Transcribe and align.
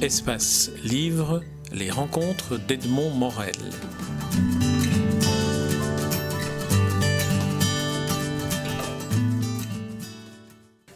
Espace 0.00 0.70
Livre, 0.84 1.42
les 1.72 1.90
rencontres 1.90 2.56
d'Edmond 2.56 3.10
Morel. 3.10 3.56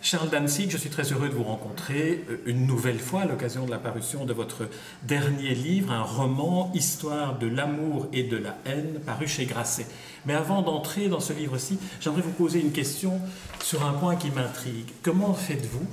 Charles 0.00 0.30
Danzig, 0.30 0.70
je 0.70 0.76
suis 0.76 0.88
très 0.88 1.10
heureux 1.10 1.28
de 1.28 1.34
vous 1.34 1.42
rencontrer 1.42 2.24
euh, 2.30 2.36
une 2.46 2.64
nouvelle 2.64 3.00
fois 3.00 3.22
à 3.22 3.24
l'occasion 3.24 3.66
de 3.66 3.72
la 3.72 3.78
parution 3.78 4.24
de 4.24 4.32
votre 4.32 4.68
dernier 5.02 5.56
livre, 5.56 5.90
un 5.90 6.02
roman, 6.02 6.70
Histoire 6.72 7.40
de 7.40 7.48
l'amour 7.48 8.06
et 8.12 8.22
de 8.22 8.36
la 8.36 8.56
haine, 8.66 9.00
paru 9.04 9.26
chez 9.26 9.46
Grasset. 9.46 9.86
Mais 10.26 10.34
avant 10.34 10.62
d'entrer 10.62 11.08
dans 11.08 11.18
ce 11.18 11.32
livre-ci, 11.32 11.76
j'aimerais 12.00 12.22
vous 12.22 12.30
poser 12.30 12.60
une 12.60 12.72
question 12.72 13.20
sur 13.64 13.84
un 13.84 13.94
point 13.94 14.14
qui 14.14 14.30
m'intrigue. 14.30 14.90
Comment 15.02 15.34
faites-vous 15.34 15.88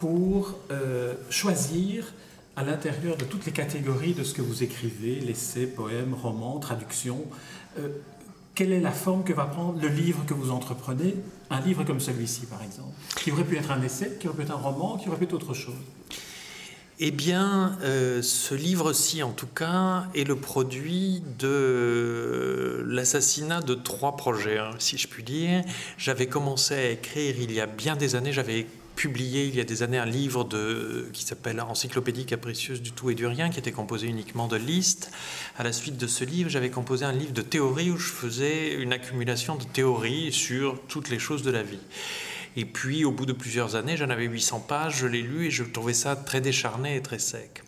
pour 0.00 0.58
euh, 0.70 1.14
choisir 1.30 2.12
à 2.56 2.64
l'intérieur 2.64 3.16
de 3.16 3.24
toutes 3.24 3.46
les 3.46 3.52
catégories 3.52 4.14
de 4.14 4.24
ce 4.24 4.34
que 4.34 4.42
vous 4.42 4.62
écrivez, 4.62 5.20
l'essai, 5.20 5.66
poème, 5.66 6.14
roman, 6.14 6.58
traduction, 6.58 7.24
euh, 7.78 7.88
quelle 8.54 8.72
est 8.72 8.80
la 8.80 8.90
forme 8.90 9.24
que 9.24 9.32
va 9.32 9.46
prendre 9.46 9.80
le 9.80 9.88
livre 9.88 10.26
que 10.26 10.34
vous 10.34 10.50
entreprenez? 10.50 11.14
Un 11.48 11.60
livre 11.60 11.84
comme 11.84 12.00
celui-ci, 12.00 12.46
par 12.46 12.62
exemple, 12.62 12.92
qui 13.16 13.32
aurait 13.32 13.44
pu 13.44 13.56
être 13.56 13.70
un 13.70 13.80
essai, 13.82 14.18
qui 14.20 14.28
aurait 14.28 14.36
pu 14.36 14.42
être 14.42 14.52
un 14.52 14.56
roman, 14.56 14.98
qui 14.98 15.08
aurait 15.08 15.16
pu 15.18 15.24
être 15.24 15.32
autre 15.32 15.54
chose? 15.54 15.74
Eh 16.98 17.10
bien, 17.10 17.78
euh, 17.82 18.20
ce 18.20 18.54
livre-ci, 18.54 19.22
en 19.22 19.32
tout 19.32 19.46
cas, 19.46 20.04
est 20.14 20.24
le 20.24 20.36
produit 20.36 21.22
de 21.38 22.84
l'assassinat 22.86 23.62
de 23.62 23.74
trois 23.74 24.16
projets, 24.16 24.58
hein, 24.58 24.72
si 24.78 24.98
je 24.98 25.08
puis 25.08 25.22
dire. 25.22 25.64
J'avais 25.96 26.26
commencé 26.26 26.74
à 26.74 26.90
écrire 26.90 27.34
il 27.40 27.50
y 27.50 27.60
a 27.60 27.66
bien 27.66 27.96
des 27.96 28.14
années, 28.14 28.32
j'avais 28.32 28.66
publié 28.96 29.46
il 29.46 29.54
y 29.54 29.60
a 29.60 29.64
des 29.64 29.82
années 29.82 29.98
un 29.98 30.06
livre 30.06 30.44
de, 30.44 31.08
qui 31.12 31.24
s'appelle 31.24 31.60
Encyclopédie 31.60 32.26
capricieuse 32.26 32.82
du 32.82 32.92
tout 32.92 33.10
et 33.10 33.14
du 33.14 33.26
rien, 33.26 33.50
qui 33.50 33.58
était 33.58 33.72
composé 33.72 34.06
uniquement 34.06 34.48
de 34.48 34.56
listes. 34.56 35.10
À 35.58 35.62
la 35.62 35.72
suite 35.72 35.96
de 35.96 36.06
ce 36.06 36.24
livre, 36.24 36.50
j'avais 36.50 36.70
composé 36.70 37.04
un 37.04 37.12
livre 37.12 37.32
de 37.32 37.42
théorie 37.42 37.90
où 37.90 37.96
je 37.96 38.10
faisais 38.10 38.74
une 38.74 38.92
accumulation 38.92 39.56
de 39.56 39.64
théories 39.64 40.32
sur 40.32 40.80
toutes 40.88 41.10
les 41.10 41.18
choses 41.18 41.42
de 41.42 41.50
la 41.50 41.62
vie. 41.62 41.80
Et 42.56 42.64
puis, 42.64 43.04
au 43.04 43.12
bout 43.12 43.26
de 43.26 43.32
plusieurs 43.32 43.76
années, 43.76 43.96
j'en 43.96 44.10
avais 44.10 44.26
800 44.26 44.60
pages, 44.60 44.96
je 44.98 45.06
l'ai 45.06 45.22
lu 45.22 45.46
et 45.46 45.50
je 45.50 45.64
trouvais 45.64 45.94
ça 45.94 46.16
très 46.16 46.40
décharné 46.40 46.96
et 46.96 47.02
très 47.02 47.18
sec. 47.18 47.62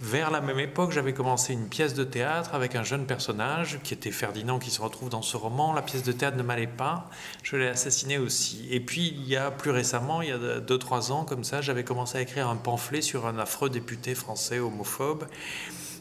Vers 0.00 0.30
la 0.30 0.40
même 0.40 0.60
époque, 0.60 0.92
j'avais 0.92 1.12
commencé 1.12 1.52
une 1.52 1.68
pièce 1.68 1.92
de 1.92 2.04
théâtre 2.04 2.54
avec 2.54 2.76
un 2.76 2.84
jeune 2.84 3.04
personnage 3.04 3.80
qui 3.82 3.94
était 3.94 4.12
Ferdinand 4.12 4.60
qui 4.60 4.70
se 4.70 4.80
retrouve 4.80 5.08
dans 5.08 5.22
ce 5.22 5.36
roman. 5.36 5.72
La 5.72 5.82
pièce 5.82 6.04
de 6.04 6.12
théâtre 6.12 6.36
ne 6.36 6.44
m'allait 6.44 6.68
pas, 6.68 7.10
je 7.42 7.56
l'ai 7.56 7.66
assassiné 7.66 8.16
aussi. 8.16 8.68
Et 8.70 8.78
puis, 8.78 9.08
il 9.08 9.28
y 9.28 9.34
a 9.34 9.50
plus 9.50 9.72
récemment, 9.72 10.22
il 10.22 10.28
y 10.28 10.32
a 10.32 10.60
2-3 10.60 11.10
ans, 11.10 11.24
comme 11.24 11.42
ça, 11.42 11.62
j'avais 11.62 11.82
commencé 11.82 12.16
à 12.16 12.20
écrire 12.20 12.48
un 12.48 12.54
pamphlet 12.54 13.02
sur 13.02 13.26
un 13.26 13.40
affreux 13.40 13.70
député 13.70 14.14
français 14.14 14.60
homophobe. 14.60 15.26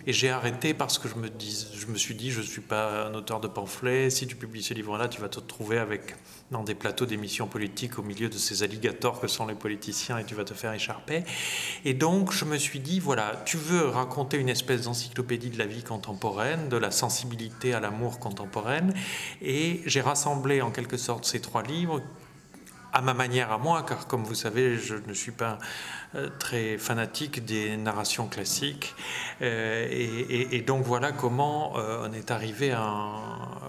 Et 0.09 0.13
j'ai 0.13 0.30
arrêté 0.30 0.73
parce 0.73 1.00
que 1.00 1.09
je 1.09 1.16
me, 1.16 1.30
dis, 1.30 1.67
je 1.73 1.86
me 1.88 1.97
suis 1.97 2.16
dit, 2.16 2.31
je 2.31 2.39
ne 2.39 2.45
suis 2.45 2.61
pas 2.61 3.08
un 3.08 3.13
auteur 3.13 3.41
de 3.41 3.50
pamphlet. 3.50 4.09
Si 4.09 4.25
tu 4.25 4.38
publies 4.38 4.63
ce 4.63 4.73
livre-là, 4.73 5.09
tu 5.09 5.19
vas 5.19 5.27
te 5.27 5.41
retrouver 5.41 5.80
avec, 5.80 6.16
dans 6.50 6.63
des 6.63 6.75
plateaux 6.75 7.05
d'émissions 7.05 7.45
politiques 7.45 8.00
au 8.00 8.03
milieu 8.03 8.30
de 8.30 8.38
ces 8.38 8.63
alligators 8.63 9.19
que 9.19 9.28
sont 9.28 9.45
les 9.45 9.53
politiciens 9.53 10.17
et 10.17 10.23
tu 10.23 10.33
vas 10.33 10.45
te 10.45 10.53
faire 10.53 10.72
écharper. 10.72 11.25
Et 11.83 11.94
donc, 11.94 12.31
je 12.31 12.45
me 12.45 12.58
suis 12.58 12.80
dit, 12.80 13.02
voilà, 13.02 13.44
tu 13.44 13.58
veux 13.58 13.85
raconter 13.85 14.38
une 14.38 14.47
espèce 14.47 14.83
d'encyclopédie 14.83 15.50
de 15.50 15.58
la 15.58 15.66
vie 15.66 15.83
contemporaine, 15.83 16.69
de 16.69 16.78
la 16.78 16.91
sensibilité 16.91 17.73
à 17.73 17.81
l'amour 17.81 18.19
contemporaine. 18.19 18.94
Et 19.41 19.81
j'ai 19.88 20.00
rassemblé 20.00 20.61
en 20.61 20.72
quelque 20.72 20.95
sorte 20.95 21.25
ces 21.25 21.41
trois 21.41 21.63
livres 21.63 22.02
à 22.98 23.02
ma 23.02 23.14
manière 23.14 23.52
à 23.52 23.59
moi, 23.59 23.86
car 23.88 24.08
comme 24.08 24.23
vous 24.23 24.34
savez, 24.34 24.76
je 24.80 24.95
ne 24.95 25.14
suis 25.14 25.31
pas 25.31 25.59
euh, 26.16 26.30
très 26.40 26.80
fanatique 26.80 27.45
des 27.45 27.78
narrations 27.78 28.28
classiques. 28.28 28.96
Euh, 29.44 29.88
et, 29.91 30.62
donc 30.62 30.84
voilà 30.84 31.12
comment 31.12 31.78
euh, 31.78 32.08
on 32.09 32.13
est 32.13 32.31
arrivé 32.31 32.72
à 32.72 33.06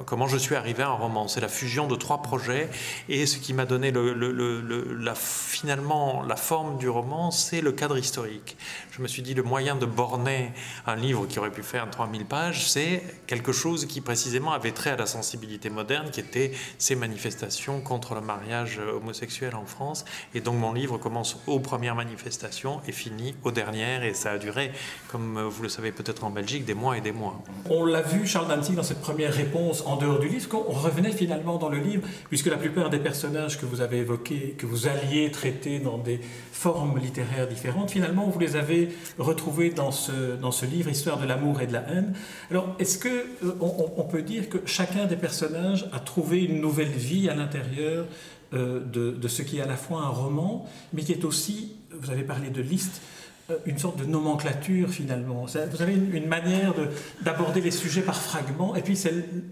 comment 0.07 0.29
je 0.29 0.39
suis 0.39 0.55
arrivé 0.55 0.83
à 0.83 0.89
un 0.89 0.93
roman. 0.93 1.29
C'est 1.29 1.43
la 1.43 1.49
fusion 1.49 1.87
de 1.87 1.95
trois 1.95 2.23
projets 2.23 2.71
et 3.11 3.27
ce 3.27 3.37
qui 3.37 3.53
m'a 3.53 3.67
donné 3.67 3.93
la, 3.93 5.15
finalement 5.15 6.23
la 6.23 6.37
forme 6.37 6.79
du 6.79 6.89
roman, 6.89 7.31
c'est 7.31 7.61
le 7.61 7.73
cadre 7.73 7.99
historique. 7.99 8.57
Je 8.93 9.03
me 9.03 9.09
suis 9.09 9.23
dit 9.23 9.35
le 9.35 9.43
moyen 9.43 9.77
de 9.77 9.85
borner 9.85 10.53
un 10.87 10.97
livre 10.97 11.27
qui 11.27 11.39
aurait 11.39 11.51
pu 11.51 11.63
faire 11.63 11.91
3000 11.91 12.25
pages, 12.25 12.71
c'est 12.71 13.03
quelque 13.27 13.53
chose 13.53 13.87
qui 13.87 14.01
précisément 14.01 14.53
avait 14.53 14.73
trait 14.73 14.91
à 14.91 14.97
la 14.97 15.07
sensibilité 15.07 15.69
moderne, 15.69 16.11
qui 16.11 16.21
était 16.21 16.53
ces 16.79 16.95
manifestations 16.95 17.81
contre 17.81 18.15
le 18.15 18.23
mariage 18.23 18.79
homosexuel 18.79 19.18
en 19.55 19.67
France. 19.67 20.05
Et 20.35 20.41
donc 20.41 20.57
mon 20.57 20.73
livre 20.73 20.99
commence 20.99 21.39
aux 21.47 21.61
premières 21.61 21.95
manifestations 21.95 22.81
est 22.87 22.93
fini 22.93 23.35
aux 23.45 23.51
dernières 23.51 24.05
et 24.05 24.15
ça 24.15 24.33
a 24.33 24.39
duré, 24.39 24.71
comme 25.11 25.41
vous 25.41 25.63
le 25.63 25.69
savez 25.69 25.93
peut-être 25.93 26.25
en 26.25 26.31
Belgique, 26.31 26.65
des 26.65 26.75
mois 26.75 26.97
et 26.97 27.01
des 27.01 27.13
mois. 27.13 27.41
On 27.71 27.85
l'a 27.85 28.03
vu, 28.03 28.27
Charles 28.27 28.49
Danzig, 28.49 28.77
dans 28.77 28.83
cette 28.83 29.01
première 29.01 29.33
réponse 29.33 29.83
en 29.87 29.97
dehors 29.97 30.19
du 30.19 30.29
livre, 30.29 30.49
qu'on 30.49 30.63
revenait 30.63 31.13
finalement 31.13 31.59
dans 31.59 31.69
le 31.69 31.79
livre, 31.79 32.07
puisque 32.29 32.47
la 32.47 32.57
plupart 32.57 32.91
des 32.91 32.99
personnages 32.99 33.59
que 33.59 33.67
vous 33.67 33.81
avez 33.81 33.99
évoqués, 33.99 34.55
que 34.59 34.67
vous 34.67 34.87
alliez 34.87 35.31
traiter 35.31 35.79
dans 35.79 35.99
des 35.99 36.21
formes 36.53 36.99
littéraires 36.99 37.49
différentes, 37.49 37.91
finalement 37.91 38.27
vous 38.29 38.39
les 38.39 38.57
avez 38.57 38.89
retrouvés 39.19 39.71
dans 39.71 39.91
ce, 39.91 40.37
dans 40.37 40.53
ce 40.53 40.67
livre, 40.67 40.89
Histoire 40.89 41.19
de 41.19 41.27
l'amour 41.27 41.61
et 41.61 41.67
de 41.67 41.73
la 41.73 41.81
haine. 41.89 42.15
Alors, 42.51 42.75
est-ce 42.79 42.99
que 42.99 43.09
euh, 43.09 43.55
on 43.61 44.05
peut 44.05 44.23
dire 44.23 44.49
que 44.49 44.59
chacun 44.65 45.07
des 45.07 45.17
personnages 45.17 45.89
a 45.93 46.01
trouvé 46.01 46.45
une 46.45 46.61
nouvelle 46.61 46.89
vie 46.89 47.29
à 47.29 47.35
l'intérieur 47.35 47.89
euh, 47.99 48.05
de, 48.53 49.11
de, 49.11 49.29
ce 49.29 49.43
qui 49.43 49.59
est 49.59 49.61
à 49.61 49.67
la 49.67 49.77
fois 49.77 50.03
un 50.03 50.09
roman, 50.09 50.67
mais 50.93 51.03
qui 51.03 51.13
est 51.13 51.25
aussi, 51.25 51.77
vous 52.01 52.11
avez 52.11 52.23
parlé 52.23 52.51
de 52.51 52.63
liste, 52.63 53.03
euh, 53.51 53.57
une 53.65 53.79
sorte 53.79 53.99
de 53.99 54.05
nomenclature 54.05 54.91
finalement. 54.91 55.47
Vous 55.47 55.83
avez 55.83 55.95
une, 55.95 56.27
manière 56.27 56.75
d'aborder 57.23 57.61
les 57.61 57.71
sujets 57.71 58.03
par 58.03 58.17
fragments, 58.17 58.77
et 58.77 58.83
puis 58.83 58.99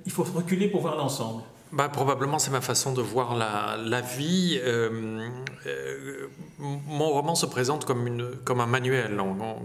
il 0.04 0.12
faut 0.12 0.24
reculer 0.24 0.68
pour 0.68 0.82
voir 0.82 0.96
l'ensemble. 0.96 1.42
Bah, 1.72 1.88
probablement, 1.88 2.38
c'est 2.38 2.53
ma 2.53 2.60
façon 2.60 2.93
de 2.93 3.03
voir 3.03 3.34
la, 3.34 3.77
la 3.77 4.00
vie. 4.00 4.59
Euh, 4.62 5.28
euh, 5.66 6.28
mon 6.60 7.09
roman 7.09 7.34
se 7.34 7.44
présente 7.44 7.84
comme, 7.84 8.06
une, 8.06 8.31
comme 8.44 8.60
un 8.60 8.66
manuel, 8.66 9.21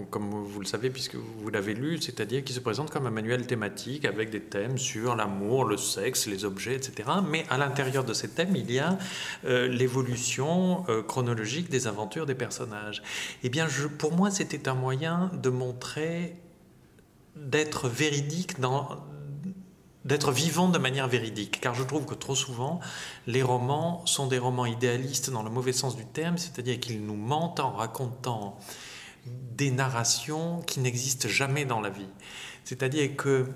comme 0.10 0.30
vous 0.32 0.60
le 0.60 0.66
savez, 0.66 0.90
puisque 0.90 1.16
vous 1.16 1.50
l'avez 1.52 1.76
lu, 1.76 2.02
c'est-à-dire 2.02 2.44
qu'il 2.44 2.56
se 2.56 2.60
présente 2.60 2.90
comme 2.90 3.06
un 3.06 3.12
manuel 3.12 3.46
thématique 3.46 4.06
avec 4.06 4.32
des 4.32 4.42
thèmes 4.42 4.80
sur 4.80 5.16
l'amour, 5.16 5.66
le 5.66 5.78
sexe, 5.78 6.26
les 6.26 6.44
objets, 6.44 6.76
etc. 6.76 7.08
Mais 7.30 7.46
à 7.52 7.60
l'intérieur 7.60 8.04
de 8.04 8.14
ces 8.14 8.30
thèmes, 8.30 8.56
il 8.56 8.72
y 8.72 8.80
a 8.80 8.98
euh, 9.46 9.68
l'évolution 9.68 10.84
chronologique 11.08 11.70
des 11.70 11.86
aventures 11.86 12.26
des 12.26 12.36
personnages. 12.36 13.04
Eh 13.44 13.50
bien, 13.50 13.68
je, 13.68 13.86
pour 13.86 14.14
moi, 14.14 14.32
c'était 14.32 14.68
un 14.68 14.76
moyen 14.76 15.30
de 15.34 15.50
montrer 15.52 16.36
d'être 17.36 17.88
véridique 17.88 18.60
dans, 18.60 18.98
d'être 20.06 20.32
vivant 20.32 20.70
de 20.70 20.78
manière 20.78 21.08
véridique, 21.08 21.60
car 21.62 21.76
je 21.76 21.84
trouve 21.84 22.06
que 22.06 22.16
trop 22.16 22.36
souvent, 22.36 22.80
les 23.28 23.44
romans 23.44 24.06
sont 24.06 24.28
des 24.28 24.40
romans 24.40 24.66
idéalistes 24.66 25.30
dans 25.30 25.44
le 25.44 25.50
mauvais 25.50 25.74
sens 25.74 25.96
du 25.96 26.06
terme, 26.06 26.38
c'est-à-dire 26.38 26.80
qu'ils 26.80 27.06
nous 27.06 27.16
mentent 27.16 27.60
en 27.60 27.72
racontant 27.72 28.58
des 29.26 29.70
narrations 29.70 30.62
qui 30.62 30.80
n'existent 30.80 31.30
jamais 31.30 31.66
dans 31.66 31.82
la 31.82 31.90
vie. 31.90 32.10
C'est-à-dire 32.64 33.16
que 33.16 33.48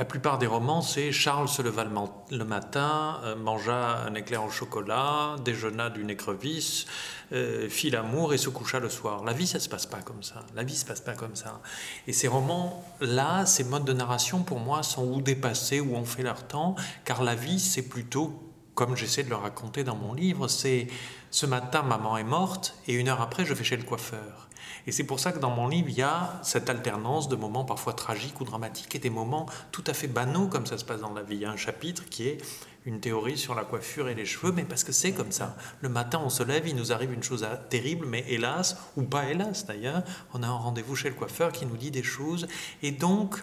la 0.00 0.06
plupart 0.06 0.38
des 0.38 0.46
romans, 0.46 0.80
c'est 0.80 1.12
Charles 1.12 1.46
se 1.46 1.60
leva 1.60 1.84
le 1.84 2.44
matin, 2.46 3.20
euh, 3.24 3.36
mangea 3.36 3.98
un 4.06 4.14
éclair 4.14 4.42
au 4.42 4.48
chocolat, 4.48 5.36
déjeuna 5.44 5.90
d'une 5.90 6.08
écrevisse, 6.08 6.86
euh, 7.32 7.68
fit 7.68 7.90
l'amour 7.90 8.32
et 8.32 8.38
se 8.38 8.48
coucha 8.48 8.80
le 8.80 8.88
soir. 8.88 9.24
La 9.24 9.34
vie, 9.34 9.46
ça 9.46 9.60
se 9.60 9.68
passe 9.68 9.84
pas 9.84 10.00
comme 10.00 10.22
ça. 10.22 10.46
La 10.54 10.62
vie 10.62 10.74
se 10.74 10.86
passe 10.86 11.02
pas 11.02 11.12
comme 11.12 11.36
ça. 11.36 11.60
Et 12.06 12.14
ces 12.14 12.28
romans-là, 12.28 13.44
ces 13.44 13.62
modes 13.62 13.84
de 13.84 13.92
narration, 13.92 14.42
pour 14.42 14.58
moi, 14.58 14.82
sont 14.82 15.04
ou 15.04 15.20
dépassés 15.20 15.80
ou 15.80 15.94
ont 15.94 16.06
fait 16.06 16.22
leur 16.22 16.46
temps, 16.46 16.76
car 17.04 17.22
la 17.22 17.34
vie, 17.34 17.60
c'est 17.60 17.86
plutôt, 17.86 18.42
comme 18.74 18.96
j'essaie 18.96 19.24
de 19.24 19.28
le 19.28 19.36
raconter 19.36 19.84
dans 19.84 19.96
mon 19.96 20.14
livre, 20.14 20.48
c'est 20.48 20.86
ce 21.30 21.44
matin, 21.44 21.82
maman 21.82 22.16
est 22.16 22.24
morte, 22.24 22.74
et 22.86 22.94
une 22.94 23.08
heure 23.10 23.20
après, 23.20 23.44
je 23.44 23.52
vais 23.52 23.64
chez 23.64 23.76
le 23.76 23.82
coiffeur. 23.82 24.48
Et 24.86 24.92
c'est 24.92 25.04
pour 25.04 25.20
ça 25.20 25.32
que 25.32 25.38
dans 25.38 25.50
mon 25.50 25.68
livre, 25.68 25.88
il 25.88 25.96
y 25.96 26.02
a 26.02 26.40
cette 26.42 26.70
alternance 26.70 27.28
de 27.28 27.36
moments 27.36 27.64
parfois 27.64 27.92
tragiques 27.92 28.40
ou 28.40 28.44
dramatiques 28.44 28.94
et 28.94 28.98
des 28.98 29.10
moments 29.10 29.46
tout 29.72 29.84
à 29.86 29.94
fait 29.94 30.08
banaux 30.08 30.48
comme 30.48 30.66
ça 30.66 30.78
se 30.78 30.84
passe 30.84 31.00
dans 31.00 31.12
la 31.12 31.22
vie. 31.22 31.36
Il 31.36 31.42
y 31.42 31.44
a 31.44 31.50
un 31.50 31.56
chapitre 31.56 32.04
qui 32.08 32.28
est 32.28 32.38
une 32.86 33.00
théorie 33.00 33.36
sur 33.36 33.54
la 33.54 33.64
coiffure 33.64 34.08
et 34.08 34.14
les 34.14 34.24
cheveux, 34.24 34.52
mais 34.52 34.64
parce 34.64 34.84
que 34.84 34.92
c'est 34.92 35.12
comme 35.12 35.32
ça. 35.32 35.56
Le 35.80 35.88
matin, 35.88 36.20
on 36.24 36.30
se 36.30 36.42
lève, 36.42 36.66
il 36.66 36.76
nous 36.76 36.92
arrive 36.92 37.12
une 37.12 37.22
chose 37.22 37.46
terrible, 37.68 38.06
mais 38.06 38.24
hélas, 38.28 38.76
ou 38.96 39.02
pas 39.02 39.26
hélas 39.26 39.66
d'ailleurs, 39.66 40.02
on 40.32 40.42
a 40.42 40.46
un 40.46 40.56
rendez-vous 40.56 40.96
chez 40.96 41.10
le 41.10 41.14
coiffeur 41.14 41.52
qui 41.52 41.66
nous 41.66 41.76
dit 41.76 41.90
des 41.90 42.02
choses. 42.02 42.46
Et 42.82 42.90
donc, 42.90 43.42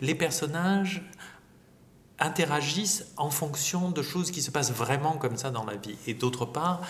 les 0.00 0.14
personnages 0.14 1.02
interagissent 2.18 3.06
en 3.16 3.30
fonction 3.30 3.90
de 3.90 4.02
choses 4.02 4.30
qui 4.30 4.40
se 4.40 4.50
passent 4.50 4.72
vraiment 4.72 5.18
comme 5.18 5.36
ça 5.36 5.50
dans 5.50 5.64
la 5.64 5.76
vie. 5.76 5.96
Et 6.06 6.14
d'autre 6.14 6.46
part, 6.46 6.80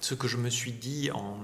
ce 0.00 0.14
que 0.14 0.28
je 0.28 0.36
me 0.36 0.48
suis 0.48 0.72
dit 0.72 1.10
en, 1.10 1.36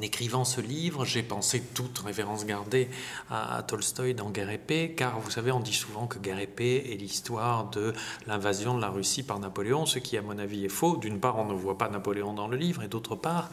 écrivant 0.00 0.44
ce 0.44 0.60
livre, 0.60 1.04
j'ai 1.04 1.22
pensé 1.22 1.62
toute 1.74 1.98
référence 1.98 2.46
gardée 2.46 2.88
à, 3.30 3.62
Tolstoï 3.62 4.14
dans 4.14 4.30
Guerre 4.30 4.50
épée, 4.50 4.94
car 4.96 5.20
vous 5.20 5.30
savez, 5.30 5.52
on 5.52 5.60
dit 5.60 5.74
souvent 5.74 6.06
que 6.06 6.18
Guerre 6.18 6.38
épée 6.38 6.92
est 6.92 6.96
l'histoire 6.96 7.70
de 7.70 7.92
l'invasion 8.26 8.74
de 8.74 8.80
la 8.80 8.88
Russie 8.88 9.22
par 9.22 9.38
Napoléon, 9.38 9.86
ce 9.86 9.98
qui, 9.98 10.16
à 10.16 10.22
mon 10.22 10.38
avis, 10.38 10.64
est 10.64 10.68
faux. 10.68 10.96
D'une 10.96 11.20
part, 11.20 11.38
on 11.38 11.44
ne 11.44 11.54
voit 11.54 11.78
pas 11.78 11.88
Napoléon 11.88 12.32
dans 12.32 12.48
le 12.48 12.56
livre, 12.56 12.82
et 12.82 12.88
d'autre 12.88 13.16
part, 13.16 13.50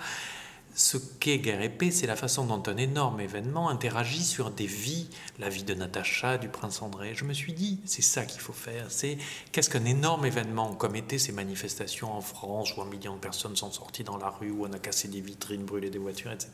ce 0.77 0.97
qu'est 0.97 1.39
Guerre 1.39 1.71
Paix, 1.75 1.89
c'est 1.89 2.05
la 2.05 2.15
façon 2.15 2.45
dont 2.45 2.61
un 2.67 2.77
énorme 2.77 3.19
événement 3.19 3.67
interagit 3.69 4.23
sur 4.23 4.51
des 4.51 4.67
vies, 4.67 5.09
la 5.39 5.49
vie 5.49 5.63
de 5.63 5.73
Natacha, 5.73 6.37
du 6.37 6.49
prince 6.49 6.83
André. 6.83 7.15
Je 7.15 7.25
me 7.25 7.33
suis 7.33 7.53
dit, 7.53 7.79
c'est 7.85 8.03
ça 8.03 8.25
qu'il 8.25 8.39
faut 8.39 8.53
faire. 8.53 8.85
C'est 8.89 9.17
qu'est-ce 9.51 9.71
qu'un 9.71 9.85
énorme 9.85 10.27
événement, 10.27 10.75
comme 10.75 10.95
étaient 10.95 11.17
ces 11.17 11.31
manifestations 11.31 12.13
en 12.13 12.21
France, 12.21 12.77
où 12.77 12.83
un 12.83 12.85
million 12.85 13.15
de 13.15 13.19
personnes 13.19 13.55
sont 13.55 13.71
sorties 13.71 14.03
dans 14.03 14.17
la 14.17 14.29
rue, 14.29 14.51
où 14.51 14.67
on 14.67 14.71
a 14.71 14.77
cassé 14.77 15.07
des 15.07 15.19
vitrines, 15.19 15.65
brûlé 15.65 15.89
des 15.89 15.97
voitures, 15.97 16.31
etc., 16.31 16.51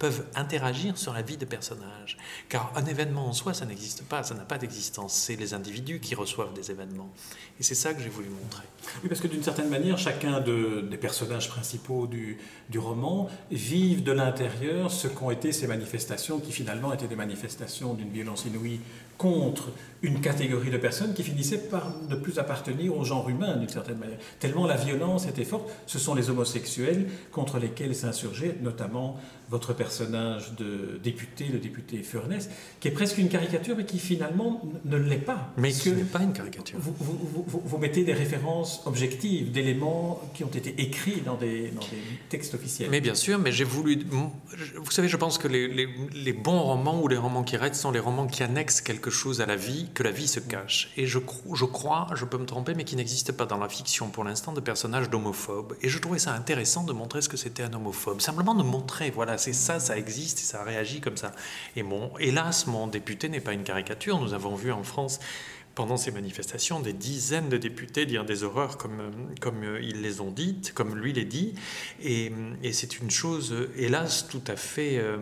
peuvent 0.00 0.26
interagir 0.34 0.98
sur 0.98 1.12
la 1.12 1.22
vie 1.22 1.36
de 1.36 1.44
personnages. 1.44 2.18
Car 2.48 2.72
un 2.74 2.84
événement 2.86 3.28
en 3.28 3.32
soi, 3.32 3.54
ça 3.54 3.66
n'existe 3.66 4.02
pas, 4.02 4.24
ça 4.24 4.34
n'a 4.34 4.42
pas 4.42 4.58
d'existence. 4.58 5.14
C'est 5.14 5.36
les 5.36 5.54
individus 5.54 6.00
qui 6.00 6.16
reçoivent 6.16 6.54
des 6.54 6.72
événements. 6.72 7.12
Et 7.60 7.62
c'est 7.62 7.76
ça 7.76 7.94
que 7.94 8.02
j'ai 8.02 8.08
voulu 8.08 8.30
montrer. 8.30 8.64
Oui, 9.04 9.08
parce 9.08 9.20
que 9.20 9.28
d'une 9.28 9.44
certaine 9.44 9.68
manière, 9.68 9.96
chacun 9.96 10.40
des 10.40 10.96
personnages 10.96 11.48
principaux 11.48 12.08
du 12.08 12.78
roman 12.78 13.30
vivent 13.50 14.02
de 14.02 14.12
l'intérieur 14.12 14.90
ce 14.90 15.08
qu'ont 15.08 15.30
été 15.30 15.52
ces 15.52 15.66
manifestations 15.66 16.38
qui 16.38 16.52
finalement 16.52 16.92
étaient 16.92 17.06
des 17.06 17.16
manifestations 17.16 17.94
d'une 17.94 18.10
violence 18.10 18.44
inouïe 18.46 18.80
contre 19.18 19.70
une 20.04 20.20
catégorie 20.20 20.70
de 20.70 20.76
personnes 20.76 21.14
qui 21.14 21.22
finissaient 21.22 21.58
par 21.58 21.90
ne 22.08 22.14
plus 22.14 22.38
appartenir 22.38 22.96
au 22.96 23.04
genre 23.04 23.28
humain 23.30 23.56
d'une 23.56 23.68
certaine 23.70 23.96
manière. 23.96 24.18
Tellement 24.38 24.66
la 24.66 24.76
violence 24.76 25.26
était 25.26 25.44
forte, 25.44 25.70
ce 25.86 25.98
sont 25.98 26.14
les 26.14 26.28
homosexuels 26.28 27.06
contre 27.32 27.58
lesquels 27.58 27.94
s'insurgeait 27.94 28.56
notamment 28.62 29.18
votre 29.50 29.72
personnage 29.72 30.54
de 30.56 30.98
député, 31.02 31.46
le 31.46 31.58
député 31.58 32.02
Furness, 32.02 32.50
qui 32.80 32.88
est 32.88 32.90
presque 32.90 33.18
une 33.18 33.28
caricature 33.28 33.76
mais 33.76 33.84
qui 33.84 33.98
finalement 33.98 34.62
ne 34.84 34.96
l'est 34.96 35.16
pas. 35.16 35.52
Mais 35.56 35.70
ce 35.70 35.90
n'est 35.90 36.04
pas 36.04 36.22
une 36.22 36.32
caricature. 36.32 36.78
Vous, 36.80 36.94
vous, 36.98 37.62
vous, 37.64 37.78
mettez 37.78 38.04
des 38.04 38.14
références 38.14 38.82
objectives, 38.86 39.52
d'éléments 39.52 40.20
qui 40.34 40.44
ont 40.44 40.48
été 40.48 40.80
écrits 40.80 41.22
dans 41.24 41.36
des, 41.36 41.68
dans 41.68 41.80
des, 41.80 42.18
textes 42.28 42.54
officiels. 42.54 42.90
Mais 42.90 43.00
bien 43.00 43.14
sûr, 43.14 43.38
mais 43.38 43.52
j'ai 43.52 43.64
voulu... 43.64 44.04
Vous 44.76 44.90
savez, 44.90 45.08
je 45.08 45.16
pense 45.16 45.38
que 45.38 45.48
les, 45.48 45.68
les, 45.68 45.88
les 46.14 46.32
bons 46.32 46.60
romans 46.60 47.00
ou 47.00 47.08
les 47.08 47.16
romans 47.16 47.42
qui 47.42 47.56
restent 47.56 47.80
sont 47.80 47.90
les 47.90 48.00
romans 48.00 48.26
qui 48.26 48.42
annexent 48.42 48.80
quelque 48.80 49.10
chose 49.10 49.40
à 49.40 49.46
la 49.46 49.56
vie, 49.56 49.88
que 49.94 50.02
la 50.02 50.10
vie 50.10 50.26
se 50.26 50.40
cache. 50.40 50.90
Et 50.96 51.06
je, 51.06 51.18
crois, 51.18 52.08
je 52.14 52.24
peux 52.24 52.36
me 52.36 52.46
tromper, 52.46 52.74
mais 52.74 52.84
qu'il 52.84 52.98
n'existe 52.98 53.32
pas 53.32 53.46
dans 53.46 53.58
la 53.58 53.68
fiction 53.68 54.10
pour 54.10 54.24
l'instant 54.24 54.52
de 54.52 54.60
personnages 54.60 55.08
d'homophobes. 55.08 55.76
Et 55.82 55.88
je 55.88 55.98
trouvais 55.98 56.18
ça 56.18 56.32
intéressant 56.34 56.82
de 56.82 56.92
montrer 56.92 57.22
ce 57.22 57.28
que 57.28 57.36
c'était 57.36 57.62
un 57.62 57.72
homophobe. 57.72 58.20
Simplement 58.20 58.54
de 58.54 58.64
montrer, 58.64 59.10
voilà, 59.10 59.38
c'est 59.38 59.52
ça, 59.52 59.78
ça 59.80 59.96
existe 59.96 60.40
et 60.40 60.42
ça 60.42 60.62
réagit 60.64 61.00
comme 61.00 61.16
ça. 61.16 61.32
Et 61.76 61.82
bon, 61.82 62.10
hélas, 62.18 62.66
mon 62.66 62.88
député 62.88 63.28
n'est 63.28 63.40
pas 63.40 63.52
une 63.52 63.62
caricature. 63.62 64.20
Nous 64.20 64.34
avons 64.34 64.56
vu 64.56 64.72
en 64.72 64.82
France 64.82 65.20
pendant 65.76 65.96
ces 65.96 66.10
manifestations 66.10 66.80
des 66.80 66.92
dizaines 66.92 67.48
de 67.48 67.56
députés 67.56 68.06
dire 68.06 68.24
des 68.24 68.44
horreurs 68.44 68.76
comme, 68.76 69.12
comme 69.40 69.64
ils 69.80 70.02
les 70.02 70.20
ont 70.20 70.30
dites, 70.30 70.72
comme 70.72 70.96
lui 70.96 71.12
les 71.12 71.24
dit. 71.24 71.54
Et, 72.02 72.32
c'est 72.72 72.98
une 72.98 73.10
chose, 73.10 73.54
hélas, 73.76 74.26
tout 74.28 74.42
à 74.48 74.56
fait... 74.56 74.98
Euh, 74.98 75.18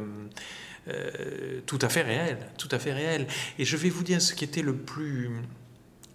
euh, 0.88 1.60
tout 1.66 1.78
à 1.82 1.88
fait 1.88 2.02
réel, 2.02 2.38
tout 2.58 2.68
à 2.70 2.78
fait 2.78 2.92
réel. 2.92 3.26
Et 3.58 3.64
je 3.64 3.76
vais 3.76 3.90
vous 3.90 4.02
dire 4.02 4.20
ce 4.20 4.34
qui 4.34 4.44
était 4.44 4.62
le 4.62 4.76
plus 4.76 5.30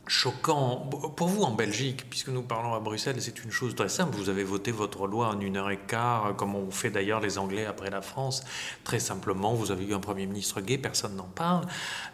choquant 0.08 0.90
pour 1.18 1.28
vous 1.28 1.44
en 1.44 1.52
Belgique, 1.52 2.06
puisque 2.10 2.30
nous 2.30 2.42
parlons 2.42 2.74
à 2.74 2.80
Bruxelles, 2.80 3.18
c'est 3.20 3.44
une 3.44 3.52
chose 3.52 3.76
très 3.76 3.90
simple. 3.90 4.16
Vous 4.16 4.30
avez 4.30 4.44
voté 4.44 4.72
votre 4.72 5.06
loi 5.06 5.28
en 5.28 5.40
une 5.42 5.58
heure 5.58 5.70
et 5.70 5.78
quart, 5.78 6.36
comme 6.38 6.56
on 6.56 6.72
fait 6.72 6.90
d'ailleurs 6.90 7.20
les 7.20 7.38
Anglais 7.38 7.66
après 7.66 7.90
la 7.90 8.02
France. 8.02 8.44
Très 8.84 9.00
simplement, 9.00 9.54
vous 9.54 9.72
avez 9.72 9.86
eu 9.86 9.94
un 9.94 10.00
Premier 10.00 10.26
ministre 10.26 10.62
gay, 10.62 10.78
personne 10.78 11.16
n'en 11.16 11.24
parle. 11.24 11.66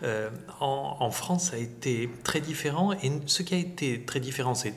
Euh, 0.01 0.29
en, 0.59 0.97
en, 0.99 1.11
France, 1.11 1.51
ça 1.51 1.57
a 1.57 1.59
été 1.59 2.09
très 2.23 2.41
différent. 2.41 2.93
Et 2.93 3.11
ce 3.27 3.43
qui 3.43 3.53
a 3.53 3.57
été 3.57 4.01
très 4.01 4.19
différent, 4.19 4.55
c'est 4.55 4.73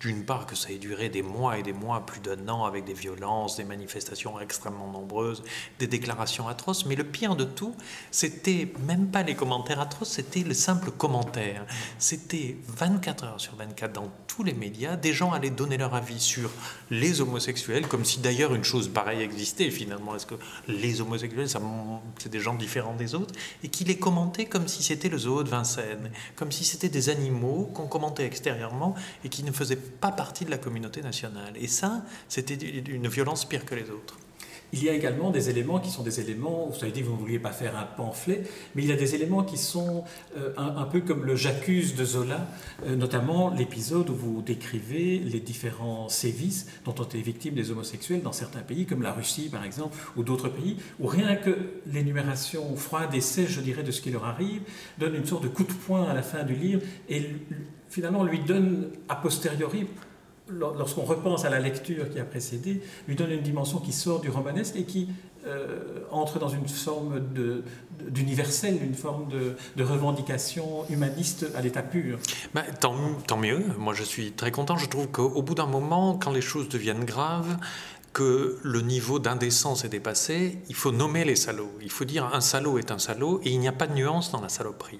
d'une 0.00 0.24
part 0.24 0.46
que 0.46 0.56
ça 0.56 0.70
ait 0.70 0.78
duré 0.78 1.10
des 1.10 1.22
mois 1.22 1.58
et 1.58 1.62
des 1.62 1.74
mois, 1.74 2.06
plus 2.06 2.20
d'un 2.20 2.48
an, 2.48 2.64
avec 2.64 2.84
des 2.84 2.94
violences, 2.94 3.56
des 3.56 3.64
manifestations 3.64 4.40
extrêmement 4.40 4.88
nombreuses, 4.88 5.42
des 5.78 5.86
déclarations 5.86 6.48
atroces, 6.48 6.86
mais 6.86 6.96
le 6.96 7.04
pire 7.04 7.36
de 7.36 7.44
tout, 7.44 7.74
c'était 8.10 8.72
même 8.86 9.08
pas 9.08 9.22
les 9.22 9.34
commentaires 9.34 9.80
atroces, 9.80 10.10
c'était 10.10 10.40
le 10.40 10.54
simple 10.54 10.90
commentaire. 10.90 11.66
C'était 11.98 12.56
24 12.68 13.24
heures 13.24 13.40
sur 13.40 13.54
24 13.56 13.92
dans 13.92 14.10
tous 14.26 14.42
les 14.42 14.54
médias, 14.54 14.96
des 14.96 15.12
gens 15.12 15.32
allaient 15.32 15.50
donner 15.50 15.76
leur 15.76 15.94
avis 15.94 16.20
sur 16.20 16.50
les 16.90 17.20
homosexuels, 17.20 17.86
comme 17.86 18.04
si 18.04 18.20
d'ailleurs 18.20 18.54
une 18.54 18.64
chose 18.64 18.88
pareille 18.88 19.20
existait 19.20 19.70
finalement. 19.70 20.16
Est-ce 20.16 20.26
que 20.26 20.36
les 20.66 21.00
homosexuels, 21.00 21.48
c'est 22.18 22.30
des 22.30 22.40
gens 22.40 22.54
différents 22.54 22.94
des 22.94 23.14
autres? 23.14 23.34
Et 23.62 23.68
qui 23.68 23.84
les 23.84 23.98
commentaient 23.98 24.46
comme 24.46 24.66
si 24.66 24.82
c'était 24.82 25.08
le 25.10 25.18
zoo 25.18 25.42
de 25.42 25.48
Vincennes, 25.50 26.10
comme 26.36 26.52
si 26.52 26.64
c'était 26.64 26.88
des 26.88 27.10
animaux 27.10 27.70
qu'on 27.74 27.86
commentait 27.86 28.24
extérieurement 28.24 28.94
et 29.24 29.28
qui 29.28 29.42
ne 29.42 29.52
faisaient 29.52 29.78
pas 29.90 30.12
partie 30.12 30.44
de 30.44 30.50
la 30.50 30.58
communauté 30.58 31.02
nationale. 31.02 31.54
Et 31.56 31.68
ça, 31.68 32.02
c'était 32.28 32.54
une 32.54 33.08
violence 33.08 33.44
pire 33.44 33.64
que 33.64 33.74
les 33.74 33.90
autres. 33.90 34.16
Il 34.72 34.84
y 34.84 34.88
a 34.88 34.92
également 34.92 35.30
des 35.30 35.50
éléments 35.50 35.80
qui 35.80 35.90
sont 35.90 36.04
des 36.04 36.20
éléments, 36.20 36.68
vous 36.68 36.82
avez 36.82 36.92
dit 36.92 37.00
que 37.00 37.06
vous 37.06 37.14
ne 37.14 37.18
vouliez 37.18 37.40
pas 37.40 37.50
faire 37.50 37.76
un 37.76 37.84
pamphlet, 37.84 38.44
mais 38.74 38.82
il 38.82 38.88
y 38.88 38.92
a 38.92 38.96
des 38.96 39.16
éléments 39.16 39.42
qui 39.42 39.58
sont 39.58 40.04
euh, 40.36 40.52
un, 40.56 40.84
peu 40.84 41.00
comme 41.00 41.24
le 41.24 41.34
J'accuse 41.34 41.96
de 41.96 42.04
Zola, 42.04 42.46
euh, 42.86 42.94
notamment 42.94 43.50
l'épisode 43.50 44.10
où 44.10 44.14
vous 44.14 44.42
décrivez 44.42 45.18
les 45.18 45.40
différents 45.40 46.08
sévices 46.08 46.66
dont 46.84 46.94
ont 46.98 47.04
été 47.04 47.20
victimes 47.20 47.56
les 47.56 47.72
homosexuels 47.72 48.22
dans 48.22 48.32
certains 48.32 48.60
pays, 48.60 48.86
comme 48.86 49.02
la 49.02 49.12
Russie 49.12 49.48
par 49.48 49.64
exemple, 49.64 49.96
ou 50.16 50.22
d'autres 50.22 50.48
pays, 50.48 50.76
où 51.00 51.08
rien 51.08 51.34
que 51.34 51.56
l'énumération 51.92 52.76
froide 52.76 53.12
et 53.14 53.20
sèche, 53.20 53.50
je 53.50 53.60
dirais, 53.60 53.82
de 53.82 53.90
ce 53.90 54.00
qui 54.00 54.10
leur 54.10 54.24
arrive, 54.24 54.62
donne 54.98 55.16
une 55.16 55.26
sorte 55.26 55.42
de 55.42 55.48
coup 55.48 55.64
de 55.64 55.72
poing 55.72 56.08
à 56.08 56.14
la 56.14 56.22
fin 56.22 56.44
du 56.44 56.54
livre 56.54 56.82
et 57.08 57.26
finalement 57.90 58.24
lui 58.24 58.38
donne 58.38 58.88
a 59.08 59.16
posteriori 59.16 59.86
lorsqu'on 60.48 61.02
repense 61.02 61.44
à 61.44 61.50
la 61.50 61.60
lecture 61.60 62.10
qui 62.10 62.18
a 62.18 62.24
précédé, 62.24 62.80
lui 63.06 63.14
donne 63.14 63.30
une 63.30 63.42
dimension 63.42 63.78
qui 63.78 63.92
sort 63.92 64.20
du 64.20 64.30
romanesque 64.30 64.74
et 64.76 64.84
qui 64.84 65.08
euh, 65.46 66.00
entre 66.10 66.38
dans 66.38 66.48
une 66.50 66.68
forme 66.68 67.18
d'universel, 68.00 68.78
une 68.82 68.94
forme 68.94 69.28
de, 69.28 69.82
revendication 69.82 70.84
humaniste 70.90 71.46
à 71.54 71.62
l'état 71.62 71.82
pur. 71.82 72.18
Ben, 72.52 72.62
tant, 72.78 72.94
tant, 73.26 73.38
mieux, 73.38 73.64
moi 73.78 73.94
je 73.94 74.02
suis 74.02 74.32
très 74.32 74.50
content, 74.50 74.76
je 74.76 74.86
trouve 74.86 75.08
qu'au 75.08 75.42
bout 75.42 75.54
d'un 75.54 75.66
moment, 75.66 76.18
quand 76.18 76.30
les 76.30 76.42
choses 76.42 76.68
deviennent 76.68 77.04
graves, 77.04 77.56
que 78.12 78.58
le 78.62 78.80
niveau 78.80 79.18
d'indécence 79.18 79.84
est 79.84 79.88
dépassé, 79.88 80.58
il 80.68 80.74
faut 80.74 80.90
nommer 80.90 81.24
les 81.24 81.36
salauds. 81.36 81.72
Il 81.80 81.90
faut 81.90 82.04
dire 82.04 82.24
un 82.34 82.40
salaud 82.40 82.78
est 82.78 82.90
un 82.90 82.98
salaud 82.98 83.40
et 83.44 83.50
il 83.50 83.60
n'y 83.60 83.68
a 83.68 83.72
pas 83.72 83.86
de 83.86 83.94
nuance 83.94 84.32
dans 84.32 84.40
la 84.40 84.48
saloperie. 84.48 84.98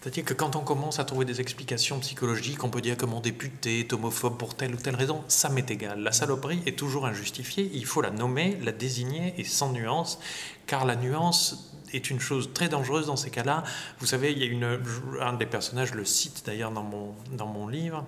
C'est-à-dire 0.00 0.24
que 0.24 0.34
quand 0.34 0.56
on 0.56 0.60
commence 0.60 0.98
à 0.98 1.04
trouver 1.04 1.24
des 1.24 1.40
explications 1.40 1.98
psychologiques, 2.00 2.64
on 2.64 2.70
peut 2.70 2.80
dire 2.80 2.96
que 2.96 3.06
mon 3.06 3.20
député 3.20 3.80
est 3.80 3.92
homophobe 3.92 4.38
pour 4.38 4.54
telle 4.54 4.74
ou 4.74 4.78
telle 4.78 4.96
raison, 4.96 5.22
ça 5.28 5.48
m'est 5.48 5.70
égal. 5.70 6.00
La 6.00 6.12
saloperie 6.12 6.62
est 6.66 6.78
toujours 6.78 7.06
injustifiée, 7.06 7.70
il 7.74 7.86
faut 7.86 8.02
la 8.02 8.10
nommer, 8.10 8.58
la 8.62 8.72
désigner 8.72 9.34
et 9.38 9.44
sans 9.44 9.72
nuance, 9.72 10.18
car 10.66 10.84
la 10.84 10.96
nuance 10.96 11.74
est 11.92 12.10
une 12.10 12.20
chose 12.20 12.50
très 12.54 12.68
dangereuse 12.68 13.06
dans 13.06 13.16
ces 13.16 13.30
cas-là. 13.30 13.62
Vous 13.98 14.06
savez, 14.06 14.32
il 14.32 14.38
y 14.38 14.42
a 14.42 14.46
une, 14.46 14.80
un 15.20 15.32
des 15.32 15.46
personnages 15.46 15.94
le 15.94 16.04
cite 16.04 16.44
d'ailleurs 16.46 16.70
dans 16.70 16.84
mon, 16.84 17.14
dans 17.32 17.46
mon 17.46 17.68
livre, 17.68 18.04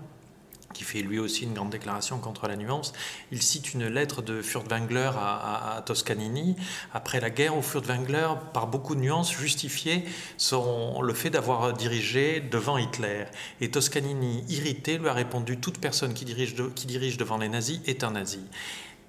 qui 0.72 0.84
fait 0.84 1.02
lui 1.02 1.18
aussi 1.18 1.44
une 1.44 1.54
grande 1.54 1.70
déclaration 1.70 2.18
contre 2.18 2.48
la 2.48 2.56
nuance. 2.56 2.92
Il 3.30 3.42
cite 3.42 3.74
une 3.74 3.86
lettre 3.86 4.22
de 4.22 4.42
Furtwängler 4.42 5.10
à, 5.16 5.82
Toscanini 5.86 6.56
après 6.92 7.20
la 7.20 7.30
guerre 7.30 7.56
où 7.56 7.62
Furtwängler, 7.62 8.28
par 8.52 8.66
beaucoup 8.66 8.94
de 8.94 9.00
nuances, 9.00 9.32
justifiait 9.32 10.04
son, 10.36 11.02
le 11.02 11.14
fait 11.14 11.30
d'avoir 11.30 11.72
dirigé 11.72 12.40
devant 12.40 12.78
Hitler. 12.78 13.24
Et 13.60 13.70
Toscanini, 13.70 14.44
irrité, 14.48 14.98
lui 14.98 15.08
a 15.08 15.12
répondu 15.12 15.58
Toute 15.58 15.78
personne 15.78 16.14
qui 16.14 16.24
dirige, 16.24 16.54
qui 16.74 16.86
dirige 16.86 17.16
devant 17.16 17.38
les 17.38 17.48
nazis 17.48 17.80
est 17.86 18.04
un 18.04 18.12
nazi 18.12 18.40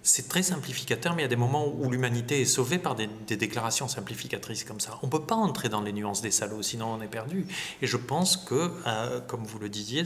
c'est 0.04 0.28
très 0.28 0.44
simplificateur, 0.44 1.16
mais 1.16 1.22
il 1.22 1.26
y 1.26 1.26
a 1.26 1.30
des 1.30 1.38
moments 1.38 1.66
où 1.66 1.90
l'humanité 1.90 2.42
est 2.42 2.46
sauvée 2.46 2.78
par 2.78 2.96
des, 2.96 3.08
déclarations 3.38 3.88
simplificatrices 3.88 4.66
comme 4.66 4.82
ça. 4.82 5.00
On 5.02 5.08
ne 5.08 5.12
peut 5.12 5.24
pas 5.24 5.36
entrer 5.36 5.70
dans 5.70 5.82
les 5.82 5.94
nuances 5.94 6.22
des 6.22 6.30
salauds, 6.30 6.62
sinon 6.62 6.94
on 6.94 7.02
est 7.02 7.08
perdu. 7.08 7.48
Et 7.82 7.88
je 7.88 7.96
pense 7.96 8.36
que, 8.36 8.72
euh, 8.86 9.22
comme 9.22 9.46
vous 9.46 9.60
le 9.60 9.70
disiez, 9.70 10.04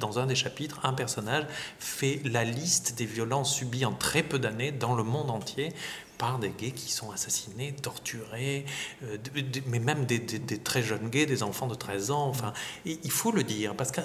dans 0.00 0.18
un 0.18 0.26
des 0.26 0.34
chapitres, 0.34 0.80
un 0.82 0.92
personnage 0.92 1.46
fait 1.78 2.20
la 2.24 2.42
liste 2.42 2.98
des 2.98 3.06
violences 3.06 3.54
subies 3.54 3.84
en 3.84 3.92
très 3.92 4.24
peu 4.24 4.40
d'années 4.40 4.72
dans 4.72 4.96
le 4.96 5.04
monde 5.04 5.30
entier 5.30 5.72
par 6.18 6.38
des 6.40 6.50
gays 6.50 6.72
qui 6.72 6.90
sont 6.90 7.12
assassinés, 7.12 7.72
torturés, 7.80 8.64
euh, 9.04 9.16
mais 9.66 9.78
même 9.78 10.06
des, 10.06 10.18
des, 10.18 10.58
très 10.58 10.82
jeunes 10.82 11.08
gays, 11.08 11.26
des 11.26 11.44
enfants 11.44 11.68
de 11.68 11.74
13 11.74 12.10
ans. 12.10 12.26
Enfin, 12.26 12.52
il 12.84 13.10
faut 13.10 13.30
le 13.30 13.44
dire, 13.44 13.76
parce 13.76 13.92
que 13.92 14.00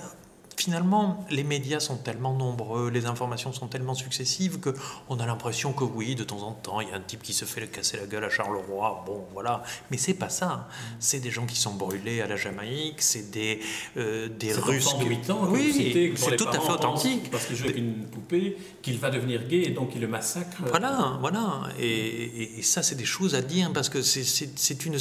finalement, 0.63 1.25
les 1.29 1.43
médias 1.43 1.79
sont 1.79 1.97
tellement 1.97 2.33
nombreux, 2.33 2.89
les 2.89 3.05
informations 3.05 3.51
sont 3.51 3.67
tellement 3.67 3.95
successives 3.95 4.59
que 4.59 4.73
on 5.09 5.19
a 5.19 5.25
l'impression 5.25 5.73
que 5.73 5.83
oui, 5.83 6.15
de 6.15 6.23
temps 6.23 6.43
en 6.43 6.51
temps, 6.51 6.81
il 6.81 6.89
y 6.89 6.91
a 6.91 6.95
un 6.95 7.01
type 7.01 7.23
qui 7.23 7.33
se 7.33 7.45
fait 7.45 7.67
casser 7.67 7.97
la 7.97 8.05
gueule 8.05 8.23
à 8.23 8.29
Charleroi. 8.29 9.03
Bon, 9.05 9.25
voilà. 9.33 9.63
Mais 9.89 9.97
c'est 9.97 10.13
pas 10.13 10.29
ça. 10.29 10.67
C'est 10.99 11.19
des 11.19 11.31
gens 11.31 11.45
qui 11.45 11.57
sont 11.57 11.73
brûlés 11.73 12.21
à 12.21 12.27
la 12.27 12.35
Jamaïque, 12.35 13.01
c'est 13.01 13.31
des, 13.31 13.59
euh, 13.97 14.29
des 14.29 14.53
Russes. 14.53 14.93
8 14.99 15.29
ans, 15.31 15.47
oui, 15.49 16.13
c'est 16.15 16.35
tout 16.35 16.47
à 16.47 16.59
fait 16.59 16.71
authentique. 16.71 17.31
Parce 17.31 17.45
qu'il 17.45 17.55
joue 17.55 17.65
avec 17.65 17.77
une 17.77 18.05
poupée, 18.05 18.57
qu'il 18.81 18.99
va 18.99 19.09
devenir 19.09 19.47
gay 19.47 19.63
et 19.63 19.71
donc 19.71 19.91
il 19.95 20.01
le 20.01 20.07
massacre. 20.07 20.57
Voilà, 20.67 21.17
voilà. 21.21 21.63
Et, 21.79 22.59
et, 22.59 22.61
ça, 22.61 22.83
c'est 22.83 22.95
des 22.95 23.05
choses 23.05 23.35
à 23.35 23.41
dire 23.41 23.71
parce 23.73 23.89
que 23.89 24.01
c'est 24.01 24.85
une, 24.85 24.97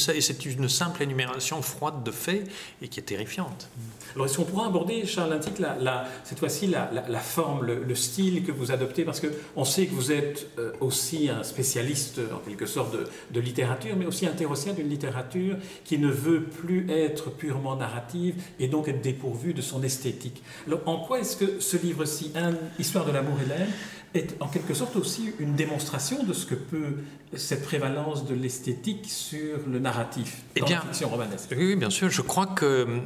une 0.46 0.68
simple 0.68 1.02
énumération 1.02 1.60
froide 1.62 2.02
de 2.02 2.10
faits 2.10 2.48
et 2.80 2.88
qui 2.88 3.00
est 3.00 3.04
terrifiante. 3.04 3.68
Alors, 4.14 4.26
est-ce 4.26 4.36
qu'on 4.36 4.44
pourra 4.44 4.66
aborder, 4.66 5.06
Charles 5.06 5.32
la, 5.58 6.06
cette 6.24 6.38
fois-ci 6.38 6.66
la, 6.66 6.90
la, 7.08 7.18
forme, 7.18 7.66
le, 7.66 7.94
style 7.94 8.44
que 8.44 8.52
vous 8.52 8.72
adoptez, 8.72 9.04
parce 9.04 9.20
qu'on 9.20 9.64
sait 9.64 9.86
que 9.86 9.94
vous 9.94 10.12
êtes 10.12 10.46
euh, 10.58 10.72
aussi 10.80 11.28
un 11.28 11.42
spécialiste 11.42 12.20
en 12.32 12.38
quelque 12.38 12.66
sorte 12.66 12.92
de, 12.92 13.06
de 13.32 13.40
littérature, 13.40 13.96
mais 13.96 14.06
aussi 14.06 14.26
un 14.26 14.32
théoricien 14.32 14.72
d'une 14.72 14.88
littérature 14.88 15.56
qui 15.84 15.98
ne 15.98 16.08
veut 16.08 16.44
plus 16.44 16.90
être 16.90 17.30
purement 17.30 17.76
narrative 17.76 18.34
et 18.58 18.68
donc 18.68 18.88
être 18.88 19.02
dépourvue 19.02 19.54
de 19.54 19.62
son 19.62 19.82
esthétique. 19.82 20.42
Alors 20.66 20.80
en 20.86 20.98
quoi 20.98 21.20
est-ce 21.20 21.36
que 21.36 21.60
ce 21.60 21.76
livre-ci, 21.76 22.32
Histoire 22.78 23.04
de 23.04 23.12
l'amour 23.12 23.36
et 23.44 23.48
l'aime, 23.48 23.68
est 24.14 24.36
en 24.40 24.48
quelque 24.48 24.74
sorte 24.74 24.96
aussi 24.96 25.32
une 25.38 25.54
démonstration 25.54 26.24
de 26.24 26.32
ce 26.32 26.46
que 26.46 26.54
peut 26.54 26.98
cette 27.36 27.62
prévalence 27.62 28.26
de 28.26 28.34
l'esthétique 28.34 29.06
sur 29.06 29.58
le 29.68 29.78
narratif 29.78 30.42
eh 30.56 30.60
dans 30.60 30.66
bien, 30.66 30.76
la 30.76 30.82
fiction 30.82 31.08
romanesque? 31.08 31.54
Oui, 31.56 31.76
bien 31.76 31.90
sûr. 31.90 32.10
Je 32.10 32.22
crois 32.22 32.46
que 32.46 33.00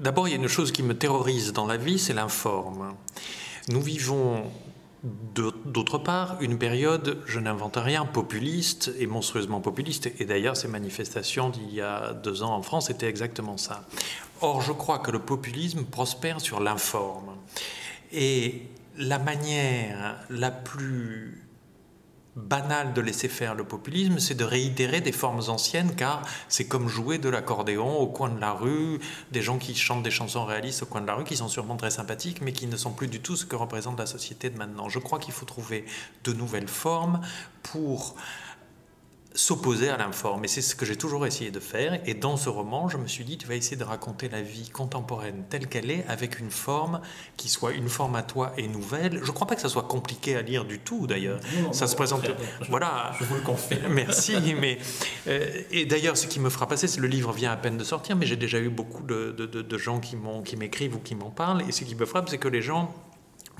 d'abord, 0.00 0.26
il 0.26 0.32
y 0.32 0.34
a 0.34 0.38
une 0.38 0.48
chose 0.48 0.72
qui 0.72 0.82
me 0.82 0.96
terrorise 0.96 1.52
dans 1.52 1.66
la 1.66 1.76
vie, 1.76 1.98
c'est 1.98 2.14
l'informe. 2.14 2.94
Nous 3.68 3.80
vivons 3.80 4.50
D'autre 5.02 5.96
part, 5.96 6.36
une 6.42 6.58
période, 6.58 7.22
je 7.24 7.40
n'invente 7.40 7.78
rien, 7.78 8.04
populiste 8.04 8.92
et 8.98 9.06
monstrueusement 9.06 9.62
populiste. 9.62 10.12
Et 10.18 10.26
d'ailleurs, 10.26 10.58
ces 10.58 10.68
manifestations 10.68 11.48
d'il 11.48 11.72
y 11.72 11.80
a 11.80 12.12
deux 12.12 12.42
ans 12.42 12.54
en 12.54 12.60
France 12.60 12.90
étaient 12.90 13.08
exactement 13.08 13.56
ça. 13.56 13.86
Or, 14.42 14.60
je 14.60 14.72
crois 14.72 14.98
que 14.98 15.10
le 15.10 15.18
populisme 15.18 15.84
prospère 15.84 16.42
sur 16.42 16.60
l'informe. 16.60 17.34
Et 18.12 18.66
la 18.98 19.18
manière 19.18 20.16
la 20.28 20.50
plus 20.50 21.49
banale 22.40 22.92
de 22.92 23.00
laisser 23.00 23.28
faire 23.28 23.54
le 23.54 23.64
populisme, 23.64 24.18
c'est 24.18 24.34
de 24.34 24.44
réitérer 24.44 25.00
des 25.00 25.12
formes 25.12 25.42
anciennes, 25.48 25.94
car 25.94 26.22
c'est 26.48 26.66
comme 26.66 26.88
jouer 26.88 27.18
de 27.18 27.28
l'accordéon 27.28 27.98
au 27.98 28.06
coin 28.06 28.28
de 28.28 28.40
la 28.40 28.52
rue, 28.52 28.98
des 29.30 29.42
gens 29.42 29.58
qui 29.58 29.74
chantent 29.74 30.02
des 30.02 30.10
chansons 30.10 30.44
réalistes 30.44 30.82
au 30.82 30.86
coin 30.86 31.00
de 31.00 31.06
la 31.06 31.14
rue, 31.14 31.24
qui 31.24 31.36
sont 31.36 31.48
sûrement 31.48 31.76
très 31.76 31.90
sympathiques, 31.90 32.40
mais 32.40 32.52
qui 32.52 32.66
ne 32.66 32.76
sont 32.76 32.92
plus 32.92 33.08
du 33.08 33.20
tout 33.20 33.36
ce 33.36 33.44
que 33.44 33.56
représente 33.56 33.98
la 33.98 34.06
société 34.06 34.50
de 34.50 34.58
maintenant. 34.58 34.88
Je 34.88 34.98
crois 34.98 35.18
qu'il 35.18 35.32
faut 35.32 35.46
trouver 35.46 35.84
de 36.24 36.32
nouvelles 36.32 36.68
formes 36.68 37.20
pour 37.62 38.16
s'opposer 39.34 39.88
à 39.88 39.96
l'informe. 39.96 40.44
Et 40.44 40.48
c'est 40.48 40.62
ce 40.62 40.74
que 40.74 40.84
j'ai 40.84 40.96
toujours 40.96 41.26
essayé 41.26 41.50
de 41.50 41.60
faire. 41.60 42.00
Et 42.04 42.14
dans 42.14 42.36
ce 42.36 42.48
roman, 42.48 42.88
je 42.88 42.96
me 42.96 43.06
suis 43.06 43.24
dit, 43.24 43.38
tu 43.38 43.46
vas 43.46 43.54
essayer 43.54 43.76
de 43.76 43.84
raconter 43.84 44.28
la 44.28 44.42
vie 44.42 44.68
contemporaine 44.70 45.44
telle 45.48 45.68
qu'elle 45.68 45.90
est, 45.90 46.04
avec 46.08 46.40
une 46.40 46.50
forme 46.50 47.00
qui 47.36 47.48
soit 47.48 47.72
une 47.72 47.88
forme 47.88 48.16
à 48.16 48.22
toi 48.22 48.52
et 48.56 48.66
nouvelle. 48.66 49.20
Je 49.22 49.26
ne 49.26 49.32
crois 49.32 49.46
pas 49.46 49.54
que 49.54 49.60
ça 49.60 49.68
soit 49.68 49.84
compliqué 49.84 50.36
à 50.36 50.42
lire 50.42 50.64
du 50.64 50.78
tout, 50.78 51.06
d'ailleurs. 51.06 51.40
Ça 51.72 51.86
se 51.86 51.94
présente... 51.94 52.28
voilà. 52.68 53.12
Je 53.20 53.24
vous 53.24 53.36
le 53.36 53.40
confirme. 53.42 53.88
Merci. 53.92 54.54
mais, 54.58 54.78
euh, 55.28 55.62
et 55.70 55.84
d'ailleurs, 55.86 56.16
ce 56.16 56.26
qui 56.26 56.40
me 56.40 56.50
fera 56.50 56.66
passer, 56.66 56.88
c'est 56.88 56.96
que 56.96 57.02
le 57.02 57.08
livre 57.08 57.32
vient 57.32 57.52
à 57.52 57.56
peine 57.56 57.76
de 57.76 57.84
sortir, 57.84 58.16
mais 58.16 58.26
j'ai 58.26 58.36
déjà 58.36 58.58
eu 58.58 58.68
beaucoup 58.68 59.02
de, 59.02 59.34
de, 59.36 59.46
de, 59.46 59.62
de 59.62 59.78
gens 59.78 60.00
qui 60.00 60.16
m'écrivent 60.56 60.96
ou 60.96 61.00
qui 61.00 61.14
m'en 61.14 61.30
parlent. 61.30 61.62
Et 61.68 61.72
ce 61.72 61.84
qui 61.84 61.94
me 61.94 62.06
frappe, 62.06 62.28
c'est 62.28 62.38
que 62.38 62.48
les 62.48 62.62
gens 62.62 62.92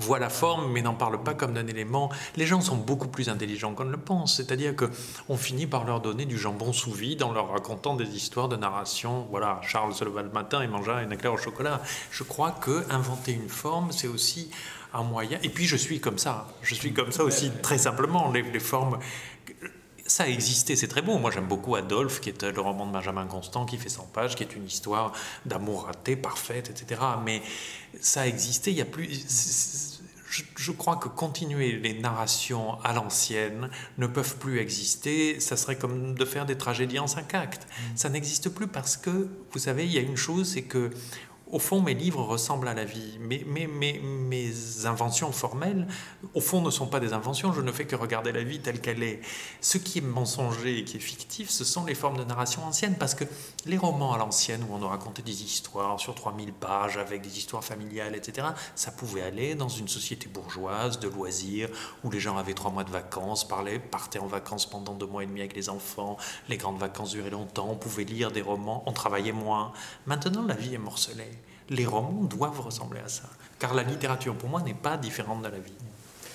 voit 0.01 0.19
la 0.19 0.29
forme 0.29 0.71
mais 0.71 0.81
n'en 0.81 0.93
parle 0.93 1.23
pas 1.23 1.33
comme 1.33 1.53
d'un 1.53 1.67
élément. 1.67 2.09
Les 2.35 2.45
gens 2.45 2.61
sont 2.61 2.75
beaucoup 2.75 3.07
plus 3.07 3.29
intelligents 3.29 3.73
qu'on 3.73 3.85
ne 3.85 3.91
le 3.91 3.97
pense, 3.97 4.35
c'est-à-dire 4.35 4.75
que 4.75 4.89
on 5.29 5.37
finit 5.37 5.67
par 5.67 5.85
leur 5.85 6.01
donner 6.01 6.25
du 6.25 6.37
jambon 6.37 6.73
sous 6.73 6.91
vide 6.91 7.23
en 7.23 7.31
leur 7.31 7.51
racontant 7.51 7.95
des 7.95 8.15
histoires 8.15 8.49
de 8.49 8.55
narration. 8.55 9.27
Voilà, 9.29 9.59
Charles 9.63 9.93
se 9.93 10.03
leva 10.03 10.21
le 10.21 10.31
matin 10.31 10.61
et 10.61 10.67
mangea 10.67 10.95
un 10.97 11.09
éclair 11.09 11.33
au 11.33 11.37
chocolat. 11.37 11.81
Je 12.11 12.23
crois 12.23 12.51
que 12.51 12.85
inventer 12.91 13.31
une 13.31 13.49
forme, 13.49 13.91
c'est 13.91 14.07
aussi 14.07 14.51
un 14.93 15.03
moyen. 15.03 15.37
Et 15.43 15.49
puis 15.49 15.65
je 15.65 15.75
suis 15.75 15.99
comme 15.99 16.17
ça, 16.17 16.47
je 16.61 16.75
suis 16.75 16.93
comme 16.93 17.11
ça 17.11 17.23
aussi 17.23 17.51
très 17.61 17.77
simplement. 17.77 18.31
Les, 18.31 18.41
les 18.41 18.59
formes 18.59 18.99
ça 20.11 20.23
a 20.23 20.27
existé, 20.27 20.75
c'est 20.75 20.87
très 20.87 21.01
beau. 21.01 21.17
Moi, 21.17 21.31
j'aime 21.31 21.47
beaucoup 21.47 21.75
Adolphe, 21.75 22.19
qui 22.19 22.29
est 22.29 22.43
le 22.43 22.61
roman 22.61 22.85
de 22.85 22.91
Benjamin 22.91 23.25
Constant, 23.25 23.65
qui 23.65 23.77
fait 23.77 23.89
100 23.89 24.07
pages, 24.13 24.35
qui 24.35 24.43
est 24.43 24.55
une 24.55 24.65
histoire 24.65 25.13
d'amour 25.45 25.85
raté, 25.85 26.15
parfaite, 26.15 26.69
etc. 26.69 27.01
Mais 27.23 27.41
ça 27.99 28.21
a 28.21 28.27
existé, 28.27 28.71
il 28.71 28.77
y 28.77 28.81
a 28.81 28.85
plus 28.85 29.99
je, 30.55 30.71
crois 30.71 30.95
que 30.95 31.09
continuer 31.09 31.73
les 31.73 31.93
narrations 31.93 32.79
à 32.83 32.93
l'ancienne 32.93 33.69
ne 33.97 34.07
peuvent 34.07 34.37
plus 34.37 34.59
exister. 34.59 35.39
Ça 35.39 35.57
serait 35.57 35.77
comme 35.77 36.15
de 36.15 36.25
faire 36.25 36.45
des 36.45 36.57
tragédies 36.57 36.99
en 36.99 37.07
cinq 37.07 37.33
actes. 37.33 37.67
Mm. 37.67 37.97
Ça 37.97 38.09
n'existe 38.09 38.49
plus 38.49 38.67
parce 38.67 38.95
que, 38.95 39.27
vous 39.51 39.59
savez, 39.59 39.85
il 39.85 39.91
y 39.91 39.97
a 39.97 40.01
une 40.01 40.15
chose, 40.15 40.53
c'est 40.53 40.61
que 40.61 40.91
au 41.51 41.59
fond, 41.59 41.81
mes 41.81 41.93
livres 41.93 42.23
ressemblent 42.23 42.67
à 42.67 42.73
la 42.73 42.85
vie. 42.85 43.17
Mes, 43.19 43.43
mes, 43.43 43.67
mes, 43.67 43.99
mes, 43.99 44.85
inventions 44.85 45.31
formelles, 45.31 45.87
au 46.33 46.41
fond, 46.41 46.61
ne 46.61 46.69
sont 46.69 46.87
pas 46.87 46.99
des 46.99 47.13
inventions. 47.13 47.51
Je 47.51 47.61
ne 47.61 47.71
fais 47.71 47.85
que 47.85 47.95
regarder 47.95 48.31
la 48.31 48.43
vie 48.43 48.59
telle 48.59 48.79
qu'elle 48.79 49.03
est. 49.03 49.19
Ce 49.59 49.77
qui 49.77 49.99
est 49.99 50.01
mensonger 50.01 50.79
et 50.79 50.85
qui 50.85 50.97
est 50.97 51.01
fictif, 51.01 51.49
ce 51.49 51.65
sont 51.65 51.85
les 51.85 51.93
formes 51.93 52.17
de 52.17 52.23
narration 52.23 52.63
anciennes. 52.63 52.95
Parce 52.97 53.15
que 53.15 53.25
les 53.65 53.77
romans 53.77 54.13
à 54.13 54.17
l'ancienne, 54.17 54.63
où 54.69 54.73
on 54.73 54.77
nous 54.77 54.87
racontait 54.87 55.21
des 55.21 55.43
histoires 55.43 55.99
sur 55.99 56.15
3000 56.15 56.53
pages, 56.53 56.97
avec 56.97 57.21
des 57.21 57.37
histoires 57.37 57.63
familiales, 57.63 58.15
etc., 58.15 58.47
ça 58.75 58.91
pouvait 58.91 59.21
aller 59.21 59.53
dans 59.55 59.69
une 59.69 59.89
société 59.89 60.29
bourgeoise, 60.29 60.99
de 60.99 61.09
loisirs, 61.09 61.69
où 62.03 62.11
les 62.11 62.19
gens 62.19 62.37
avaient 62.37 62.53
trois 62.53 62.71
mois 62.71 62.85
de 62.85 62.91
vacances, 62.91 63.45
parlaient, 63.45 63.79
partaient 63.79 64.19
en 64.19 64.27
vacances 64.27 64.69
pendant 64.69 64.93
deux 64.93 65.05
mois 65.05 65.23
et 65.23 65.27
demi 65.27 65.41
avec 65.41 65.55
les 65.55 65.69
enfants, 65.69 66.17
les 66.47 66.57
grandes 66.57 66.79
vacances 66.79 67.11
duraient 67.11 67.29
longtemps, 67.29 67.67
on 67.69 67.75
pouvait 67.75 68.05
lire 68.05 68.31
des 68.31 68.41
romans, 68.41 68.83
on 68.85 68.93
travaillait 68.93 69.31
moins. 69.31 69.73
Maintenant, 70.05 70.43
la 70.43 70.55
vie 70.55 70.73
est 70.73 70.79
morcelée 70.79 71.40
les 71.71 71.85
romans 71.85 72.23
doivent 72.25 72.59
ressembler 72.59 72.99
à 73.03 73.07
ça. 73.07 73.23
Car 73.57 73.73
la 73.73 73.83
littérature, 73.83 74.35
pour 74.35 74.49
moi, 74.49 74.61
n'est 74.61 74.75
pas 74.75 74.97
différente 74.97 75.39
de 75.39 75.47
la 75.47 75.57
vie. 75.57 75.73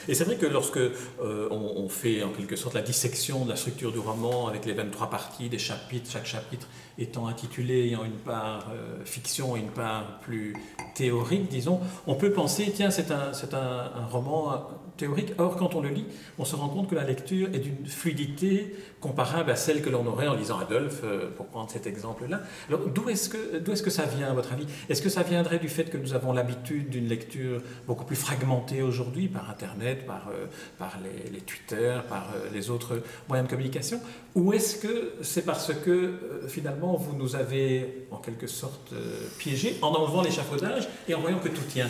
Et 0.09 0.15
c'est 0.15 0.25
vrai 0.25 0.37
que 0.37 0.47
lorsque 0.47 0.79
euh, 0.79 1.49
on, 1.51 1.89
fait 1.89 2.23
en 2.23 2.31
quelque 2.31 2.57
sorte 2.57 2.75
la 2.75 2.83
dissection 2.83 3.45
de 3.45 3.51
la 3.51 3.57
structure 3.57 3.93
du 3.93 3.99
roman 3.99 4.47
avec 4.47 4.65
les 4.65 4.73
23 4.73 5.11
parties, 5.11 5.49
des 5.49 5.59
chapitres, 5.59 6.11
chaque 6.11 6.27
chapitre 6.27 6.69
étant 6.99 7.27
intitulé, 7.27 7.87
ayant 7.87 8.05
une 8.05 8.13
part 8.13 8.71
euh, 8.73 9.05
fiction 9.05 9.57
et 9.57 9.61
une 9.61 9.71
part 9.71 10.19
plus 10.21 10.55
théorique, 10.95 11.49
disons, 11.49 11.81
on 12.07 12.15
peut 12.15 12.33
penser, 12.33 12.73
tiens, 12.75 12.91
c'est 12.91 13.11
un, 13.11 13.33
un, 13.33 14.01
un, 14.03 14.07
roman 14.07 14.69
théorique. 14.97 15.33
Or, 15.39 15.57
quand 15.57 15.75
on 15.75 15.81
le 15.83 15.91
lit, 15.91 16.07
on 16.39 16.45
se 16.45 16.57
rend 16.57 16.69
compte 16.69 16.89
que 16.89 16.95
la 16.95 17.05
lecture 17.05 17.49
est 17.53 17.59
d'une 17.59 17.87
fluidité 17.87 18.75
comparable 19.01 19.51
à 19.51 19.57
celle 19.57 19.83
que 19.83 19.91
l'on 19.91 20.07
aurait 20.07 20.27
en 20.27 20.35
lisant 20.35 20.59
Adolphe, 20.59 21.03
euh, 21.05 21.31
pour 21.37 21.47
prendre 21.47 21.71
cet 21.71 21.87
exemple-là. 21.87 22.41
Alors, 22.69 22.81
d'où 22.89 23.09
est-ce 23.09 23.29
que, 23.29 23.59
d'où 23.59 23.73
est-ce 23.73 23.83
que 23.83 23.91
ça 23.91 24.05
vient, 24.05 24.31
à 24.31 24.33
votre 24.33 24.53
avis? 24.53 24.67
Est-ce 24.89 25.03
que 25.03 25.11
ça 25.11 25.23
viendrait 25.23 25.59
du 25.59 25.69
fait 25.69 25.85
que 25.85 25.99
nous 25.99 26.15
avons 26.15 26.33
l'habitude 26.33 26.89
d'une 26.89 27.09
lecture 27.09 27.61
beaucoup 27.87 28.05
plus 28.05 28.17
fragmentée 28.17 28.83
aujourd'hui 28.83 29.29
par 29.29 29.51
Internet, 29.51 30.07
par, 30.07 30.29
euh, 30.29 30.47
par 30.79 30.99
les, 31.03 31.31
les, 31.31 31.41
Twitter, 31.41 31.99
par 32.09 32.29
les 32.53 32.71
autres 32.71 33.03
moyens 33.29 33.49
de 33.49 33.51
communication? 33.55 34.01
Ou 34.35 34.53
est-ce 34.55 34.77
que 34.77 35.13
c'est 35.23 35.45
parce 35.45 35.73
que, 35.75 36.15
finalement, 36.49 36.86
vous 36.95 37.17
nous 37.17 37.35
avez, 37.35 38.07
en 38.11 38.19
quelque 38.19 38.47
sorte, 38.47 38.93
piégés 39.39 39.77
en 39.83 39.89
enlevant 39.89 40.23
l'échafaudage 40.23 40.89
et 41.09 41.15
en 41.15 41.21
voyant 41.21 41.39
que 41.39 41.49
tout 41.49 41.65
tient 41.69 41.89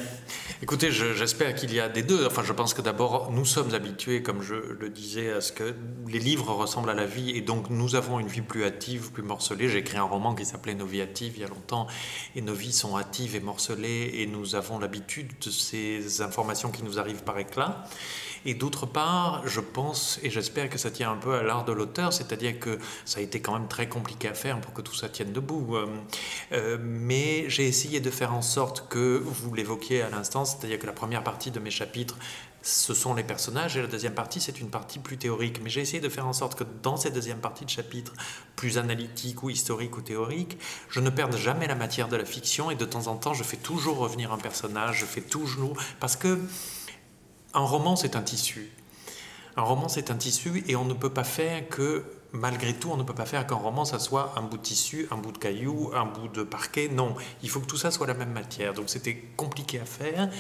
Écoutez, 0.62 0.90
j'espère 0.90 1.54
qu'il 1.54 1.74
y 1.74 1.80
a 1.80 1.88
des 1.88 2.02
deux. 2.02 2.26
Enfin, 2.26 2.42
je 2.42 2.52
pense 2.52 2.72
que 2.72 2.80
d'abord, 2.80 3.30
nous 3.30 3.44
sommes 3.44 3.74
habitués, 3.74 4.22
comme 4.22 4.42
je 4.42 4.54
le 4.54 4.88
disais, 4.88 5.32
à 5.32 5.40
ce 5.40 5.52
que 5.52 5.74
les 6.08 6.18
livres 6.18 6.52
ressemblent 6.54 6.90
à 6.90 6.94
la 6.94 7.04
vie 7.04 7.30
et 7.36 7.40
donc 7.40 7.68
nous 7.68 7.94
avons 7.94 8.18
une 8.20 8.26
vie 8.26 8.40
plus 8.40 8.64
hâtive, 8.64 9.12
plus 9.12 9.22
morcelée. 9.22 9.68
J'ai 9.68 9.78
écrit 9.78 9.98
un 9.98 10.04
roman 10.04 10.34
qui 10.34 10.44
s'appelait 10.44 10.74
Nos 10.74 10.86
vies 10.86 11.02
hâtives 11.02 11.34
il 11.36 11.42
y 11.42 11.44
a 11.44 11.48
longtemps 11.48 11.86
et 12.34 12.40
nos 12.40 12.54
vies 12.54 12.72
sont 12.72 12.96
hâtives 12.96 13.36
et 13.36 13.40
morcelées 13.40 14.10
et 14.14 14.26
nous 14.26 14.54
avons 14.54 14.78
l'habitude 14.78 15.32
de 15.44 15.50
ces 15.50 16.22
informations 16.22 16.70
qui 16.70 16.82
nous 16.82 16.98
arrivent 16.98 17.22
par 17.22 17.38
éclat. 17.38 17.84
Et 18.44 18.54
d'autre 18.54 18.86
part, 18.86 19.42
je 19.46 19.60
pense 19.60 20.18
et 20.22 20.30
j'espère 20.30 20.68
que 20.70 20.78
ça 20.78 20.90
tient 20.90 21.10
un 21.10 21.16
peu 21.16 21.34
à 21.34 21.42
l'art 21.42 21.64
de 21.64 21.72
l'auteur, 21.72 22.12
c'est-à-dire 22.12 22.58
que 22.58 22.78
ça 23.04 23.20
a 23.20 23.22
été 23.22 23.40
quand 23.40 23.54
même 23.54 23.68
très 23.68 23.88
compliqué 23.88 24.28
à 24.28 24.34
faire 24.34 24.60
pour 24.60 24.72
que 24.72 24.82
tout 24.82 24.94
ça 24.94 25.08
tienne 25.08 25.32
debout. 25.32 25.76
Euh, 25.76 25.86
euh, 26.52 26.78
mais 26.80 27.48
j'ai 27.48 27.66
essayé 27.66 28.00
de 28.00 28.10
faire 28.10 28.34
en 28.34 28.42
sorte 28.42 28.88
que, 28.88 29.22
vous 29.24 29.54
l'évoquiez 29.54 30.02
à 30.02 30.10
l'instant, 30.10 30.44
c'est-à-dire 30.44 30.78
que 30.78 30.86
la 30.86 30.92
première 30.92 31.24
partie 31.24 31.50
de 31.50 31.60
mes 31.60 31.70
chapitres 31.70 32.16
ce 32.66 32.94
sont 32.94 33.14
les 33.14 33.22
personnages 33.22 33.76
et 33.76 33.80
la 33.80 33.86
deuxième 33.86 34.14
partie 34.14 34.40
c'est 34.40 34.60
une 34.60 34.70
partie 34.70 34.98
plus 34.98 35.16
théorique. 35.16 35.60
Mais 35.62 35.70
j'ai 35.70 35.80
essayé 35.80 36.00
de 36.00 36.08
faire 36.08 36.26
en 36.26 36.32
sorte 36.32 36.56
que 36.56 36.64
dans 36.82 36.96
cette 36.96 37.14
deuxième 37.14 37.38
partie 37.38 37.64
de 37.64 37.70
chapitre, 37.70 38.12
plus 38.56 38.76
analytique 38.76 39.44
ou 39.44 39.50
historique 39.50 39.96
ou 39.96 40.00
théorique, 40.00 40.58
je 40.88 40.98
ne 40.98 41.10
perde 41.10 41.36
jamais 41.36 41.68
la 41.68 41.76
matière 41.76 42.08
de 42.08 42.16
la 42.16 42.24
fiction 42.24 42.70
et 42.70 42.74
de 42.74 42.84
temps 42.84 43.06
en 43.06 43.16
temps 43.16 43.34
je 43.34 43.44
fais 43.44 43.56
toujours 43.56 43.98
revenir 43.98 44.32
un 44.32 44.38
personnage, 44.38 44.98
je 44.98 45.06
fais 45.06 45.20
toujours 45.20 45.76
parce 46.00 46.16
que 46.16 46.40
un 47.56 47.64
roman 47.64 47.96
c'est 47.96 48.16
un 48.16 48.22
tissu. 48.22 48.70
Un 49.56 49.62
roman 49.62 49.88
c'est 49.88 50.10
un 50.10 50.16
tissu 50.16 50.64
et 50.68 50.76
on 50.76 50.84
ne 50.84 50.94
peut 50.94 51.12
pas 51.12 51.24
faire 51.24 51.68
que 51.68 52.04
malgré 52.36 52.74
tout, 52.74 52.90
on 52.90 52.96
ne 52.96 53.02
peut 53.02 53.14
pas 53.14 53.26
faire 53.26 53.46
qu'un 53.46 53.56
roman, 53.56 53.84
ça 53.84 53.98
soit 53.98 54.34
un 54.36 54.42
bout 54.42 54.56
de 54.56 54.62
tissu, 54.62 55.08
un 55.10 55.16
bout 55.16 55.32
de 55.32 55.38
caillou, 55.38 55.90
un 55.94 56.06
bout 56.06 56.28
de 56.28 56.42
parquet. 56.42 56.88
Non, 56.88 57.14
il 57.42 57.48
faut 57.48 57.60
que 57.60 57.66
tout 57.66 57.76
ça 57.76 57.90
soit 57.90 58.06
la 58.06 58.14
même 58.14 58.32
matière. 58.32 58.74
Donc 58.74 58.88
c'était 58.88 59.16
compliqué 59.36 59.80
à 59.80 59.84
faire. 59.84 60.30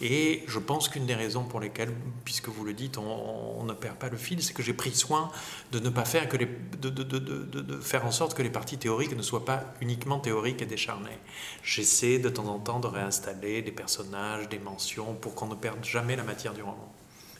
Et 0.00 0.44
je 0.46 0.58
pense 0.58 0.88
qu'une 0.88 1.06
des 1.06 1.14
raisons 1.14 1.44
pour 1.44 1.60
lesquelles, 1.60 1.92
puisque 2.24 2.48
vous 2.48 2.64
le 2.64 2.72
dites, 2.72 2.98
on, 2.98 3.64
ne 3.64 3.72
perd 3.72 3.96
pas 3.96 4.08
le 4.08 4.16
fil, 4.16 4.42
c'est 4.42 4.52
que 4.52 4.62
j'ai 4.62 4.74
pris 4.74 4.94
soin 4.94 5.30
de 5.72 5.78
ne 5.78 5.88
pas 5.88 6.04
faire 6.04 6.28
que 6.28 6.36
de, 6.36 7.80
faire 7.80 8.04
en 8.04 8.10
sorte 8.10 8.34
que 8.34 8.42
les 8.42 8.50
parties 8.50 8.76
théoriques 8.76 9.16
ne 9.16 9.22
soient 9.22 9.44
pas 9.44 9.64
uniquement 9.80 10.18
théoriques 10.18 10.60
et 10.60 10.66
décharnées. 10.66 11.18
J'essaie 11.62 12.18
de 12.18 12.28
temps 12.28 12.46
en 12.48 12.58
temps 12.58 12.80
de 12.80 12.86
réinstaller 12.86 13.62
des 13.62 13.72
personnages, 13.72 14.48
des 14.48 14.58
mentions, 14.58 15.14
pour 15.14 15.34
qu'on 15.34 15.46
ne 15.46 15.54
perde 15.54 15.82
jamais 15.82 16.16
la 16.16 16.24
matière 16.24 16.52
du 16.52 16.62
roman. 16.62 16.93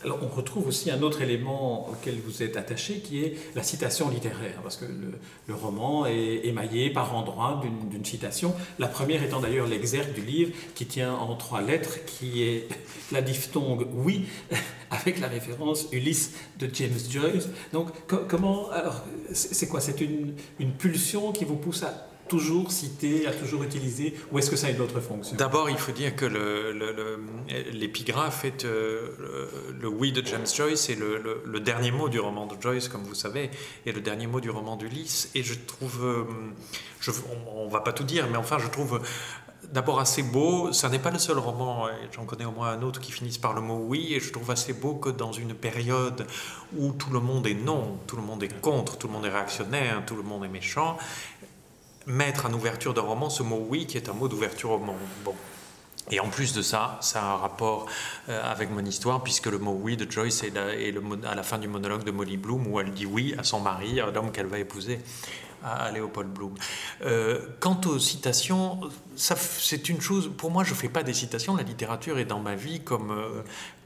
On 0.07 0.29
retrouve 0.29 0.69
aussi 0.69 0.91
un 0.91 1.03
autre 1.03 1.23
élément 1.23 1.89
auquel 1.89 2.19
vous 2.25 2.43
êtes 2.43 2.57
attaché 2.57 3.01
qui 3.01 3.25
est 3.25 3.37
la 3.55 3.63
citation 3.63 4.11
littéraire, 4.11 4.61
parce 4.63 4.77
que 4.77 4.85
le, 4.85 5.55
roman 5.55 6.07
est 6.07 6.41
émaillé 6.45 6.91
par 6.91 7.15
endroits 7.15 7.63
d'une 7.91 8.05
citation, 8.05 8.55
la 8.79 8.89
première 8.89 9.23
étant 9.23 9.41
d'ailleurs 9.41 9.67
l'exergue 9.67 10.13
du 10.13 10.23
livre 10.23 10.53
qui 10.75 10.87
tient 10.87 11.15
en 11.15 11.35
trois 11.37 11.63
lettres, 11.63 12.05
qui 12.07 12.43
est 12.43 12.69
la 13.13 13.23
diphtongue 13.23 13.87
oui, 13.95 14.27
avec 14.91 15.21
la 15.21 15.29
référence 15.29 15.87
Ulysse 15.93 16.33
de 16.59 16.69
James 16.73 16.99
Joyce. 17.11 17.49
Donc 17.73 17.89
comment, 18.29 18.71
alors 18.71 19.05
c'est 19.33 19.69
quoi? 19.69 19.81
C'est 19.81 20.01
une, 20.01 20.35
une 20.59 20.73
pulsion 20.73 21.33
qui 21.33 21.45
vous 21.45 21.57
pousse 21.57 21.83
à 21.83 22.14
toujours 22.29 22.73
cité, 22.73 23.27
à 23.27 23.33
toujours 23.33 23.63
utilisé, 23.63 24.15
ou 24.33 24.39
est-ce 24.39 24.51
que 24.51 24.57
ça 24.57 24.69
a 24.69 24.71
une 24.71 24.81
autre 24.81 25.01
fonction? 25.01 25.37
D'abord, 25.37 25.71
il 25.71 25.79
faut 25.79 25.93
dire 25.93 26.17
que 26.17 26.27
l'épigraphe 27.73 28.45
est 28.45 28.65
euh, 28.65 29.49
le, 29.81 29.89
oui 29.89 30.13
de 30.13 30.25
James 30.27 30.47
Joyce 30.47 30.91
et 30.91 30.97
le, 30.97 31.61
dernier 31.61 31.91
mot 31.91 32.09
du 32.09 32.21
roman 32.21 32.47
de 32.47 32.61
Joyce, 32.61 32.89
comme 32.89 33.03
vous 33.03 33.15
savez, 33.15 33.51
et 33.87 33.93
le 33.93 34.01
dernier 34.01 34.27
mot 34.27 34.41
du 34.41 34.51
roman 34.51 34.77
d'Ulysse. 34.77 35.31
Et 35.35 35.43
je 35.43 35.55
trouve, 35.55 36.05
euh, 36.05 36.25
on, 37.55 37.67
ne 37.67 37.71
va 37.71 37.81
pas 37.81 37.93
tout 37.93 38.05
dire, 38.05 38.27
mais 38.31 38.37
enfin, 38.37 38.59
je 38.59 38.69
trouve 38.69 39.01
d'abord 39.73 40.01
assez 40.01 40.23
beau. 40.23 40.73
Ça 40.73 40.89
n'est 40.89 40.99
pas 40.99 41.11
le 41.11 41.19
seul 41.19 41.39
roman, 41.39 41.89
j'en 42.13 42.25
connais 42.25 42.45
au 42.45 42.51
moins 42.51 42.71
un 42.71 42.83
autre 42.83 43.01
qui 43.01 43.13
finisse 43.13 43.39
par 43.39 43.55
le 43.55 43.61
mot 43.61 43.77
oui, 43.77 44.15
et 44.15 44.21
je 44.21 44.33
trouve 44.33 44.51
assez 44.51 44.73
beau 44.73 44.95
que 44.95 45.11
dans 45.11 45.33
une 45.33 45.55
période 45.55 46.27
où 46.77 46.93
tout 46.93 47.11
le 47.11 47.21
monde 47.21 47.47
est 47.47 47.55
non, 47.55 47.99
tout 48.07 48.17
le 48.17 48.23
monde 48.23 48.43
est 48.43 48.61
contre, 48.61 48.99
tout 48.99 49.07
le 49.07 49.13
monde 49.13 49.27
est 49.27 49.31
réactionnaire, 49.31 50.05
tout 50.07 50.17
le 50.17 50.23
monde 50.23 50.45
est 50.45 50.49
méchant, 50.49 50.99
mettre 52.07 52.47
en 52.47 52.53
ouverture 52.53 52.95
d'un 52.95 53.03
roman 53.03 53.31
ce 53.31 53.43
mot 53.43 53.65
oui 53.69 53.87
qui 53.87 53.97
est 53.97 54.09
un 54.09 54.13
mot 54.13 54.29
d'ouverture 54.29 54.73
au 54.73 54.79
monde. 54.79 54.97
Bon. 55.25 55.35
Et 56.11 56.21
en 56.21 56.29
plus 56.29 56.53
de 56.53 56.61
ça, 56.61 56.99
ça 57.01 57.23
a 57.23 57.35
un 57.35 57.37
rapport 57.37 57.87
euh, 58.29 58.43
avec 58.43 58.71
mon 58.71 58.85
histoire, 58.85 59.23
puisque 59.23 59.47
le 59.47 59.59
mot 59.59 59.79
oui 59.81 59.97
de 59.97 60.11
Joyce 60.11 60.43
est, 60.43 60.51
le, 60.51 61.03
à 61.27 61.35
la 61.35 61.43
fin 61.43 61.59
du 61.59 61.67
monologue 61.67 62.05
de 62.05 62.11
Molly 62.11 62.37
Bloom, 62.37 62.67
où 62.67 62.79
elle 62.79 62.93
dit 62.93 63.07
oui 63.07 63.35
à 63.39 63.43
son 63.43 63.61
mari, 63.61 64.01
à 64.01 64.11
l'homme 64.11 64.31
qu'elle 64.31 64.47
va 64.47 64.59
épouser, 64.59 65.01
à, 65.65 65.91
Léopold 65.91 66.29
Bloom. 66.29 66.55
Euh, 67.07 67.41
quant 67.59 67.81
aux 67.87 67.99
citations, 67.99 68.81
c'est 69.17 69.89
une 69.89 70.03
chose, 70.03 70.31
pour 70.37 70.51
moi, 70.51 70.63
je 70.63 70.71
ne 70.71 70.77
fais 70.77 70.91
pas 70.91 71.03
des 71.03 71.15
citations, 71.15 71.57
la 71.57 71.63
littérature 71.63 72.19
est 72.19 72.27
dans 72.27 72.41
ma 72.41 72.55
vie 72.55 72.81
comme, 72.81 73.11
euh, 73.11 73.43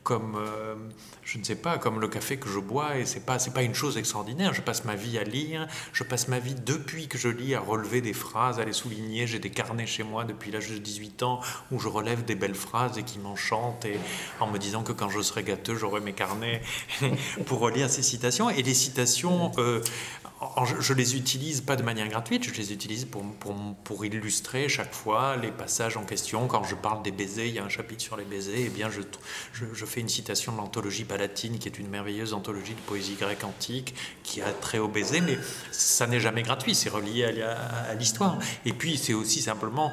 comme, 0.08 0.36
euh, 0.36 0.74
je 1.22 1.36
ne 1.36 1.44
sais 1.44 1.54
pas, 1.54 1.76
comme 1.76 2.00
le 2.00 2.08
café 2.08 2.38
que 2.38 2.48
je 2.48 2.58
bois, 2.58 2.96
et 2.96 3.04
c'est 3.04 3.26
pas, 3.26 3.38
c'est 3.38 3.52
pas 3.52 3.62
une 3.62 3.74
chose 3.74 3.98
extraordinaire. 3.98 4.54
Je 4.54 4.62
passe 4.62 4.86
ma 4.86 4.94
vie 4.94 5.18
à 5.18 5.22
lire, 5.22 5.66
je 5.92 6.02
passe 6.02 6.28
ma 6.28 6.38
vie 6.38 6.54
depuis 6.54 7.08
que 7.08 7.18
je 7.18 7.28
lis 7.28 7.54
à 7.54 7.60
relever 7.60 8.00
des 8.00 8.14
phrases, 8.14 8.58
à 8.58 8.64
les 8.64 8.72
souligner. 8.72 9.26
J'ai 9.26 9.38
des 9.38 9.50
carnets 9.50 9.84
chez 9.84 10.04
moi 10.04 10.24
depuis 10.24 10.50
l'âge 10.50 10.70
de 10.70 10.78
18 10.78 11.22
ans 11.24 11.40
où 11.70 11.78
je 11.78 11.88
relève 11.88 12.24
des 12.24 12.36
belles 12.36 12.54
phrases 12.54 12.96
et 12.96 13.02
qui 13.02 13.18
m'enchantent, 13.18 13.84
et 13.84 13.98
en 14.40 14.46
me 14.46 14.56
disant 14.56 14.82
que 14.82 14.92
quand 14.92 15.10
je 15.10 15.20
serai 15.20 15.42
gâteux, 15.42 15.74
j'aurai 15.74 16.00
mes 16.00 16.14
carnets 16.14 16.62
pour 17.44 17.58
relire 17.58 17.90
ces 17.90 18.02
citations. 18.02 18.48
Et 18.48 18.62
les 18.62 18.72
citations, 18.72 19.52
euh, 19.58 19.82
je, 20.80 20.92
les 20.94 21.16
utilise 21.16 21.60
pas 21.60 21.76
de 21.76 21.82
manière 21.82 22.08
gratuite, 22.08 22.44
je 22.44 22.54
les 22.54 22.72
utilise 22.72 23.04
pour, 23.04 23.24
pour, 23.34 23.54
pour, 23.84 24.04
illustrer 24.04 24.68
chaque 24.68 24.94
fois 24.94 25.36
les 25.36 25.50
passages 25.50 25.96
en 25.96 26.04
question. 26.04 26.46
Quand 26.46 26.64
je 26.64 26.74
parle 26.74 27.02
des 27.02 27.10
baisers, 27.10 27.46
il 27.46 27.54
y 27.54 27.58
a 27.58 27.64
un 27.64 27.68
chapitre 27.68 28.02
sur 28.02 28.16
les 28.16 28.24
baisers, 28.24 28.54
et 28.54 28.64
eh 28.66 28.68
bien 28.68 28.88
je, 28.90 29.00
je, 29.52 29.64
je 29.72 29.84
fais 29.84 29.97
une 30.00 30.08
citation 30.08 30.52
de 30.52 30.58
l'anthologie 30.58 31.04
palatine, 31.04 31.58
qui 31.58 31.68
est 31.68 31.78
une 31.78 31.88
merveilleuse 31.88 32.34
anthologie 32.34 32.74
de 32.74 32.80
poésie 32.80 33.14
grecque 33.14 33.44
antique, 33.44 33.94
qui 34.22 34.40
a 34.42 34.50
trait 34.52 34.78
au 34.78 34.88
baiser, 34.88 35.20
mais 35.20 35.38
ça 35.70 36.06
n'est 36.06 36.20
jamais 36.20 36.42
gratuit, 36.42 36.74
c'est 36.74 36.90
relié 36.90 37.24
à 37.24 37.94
l'histoire. 37.94 38.38
Et 38.64 38.72
puis 38.72 38.96
c'est 38.96 39.14
aussi 39.14 39.42
simplement 39.42 39.92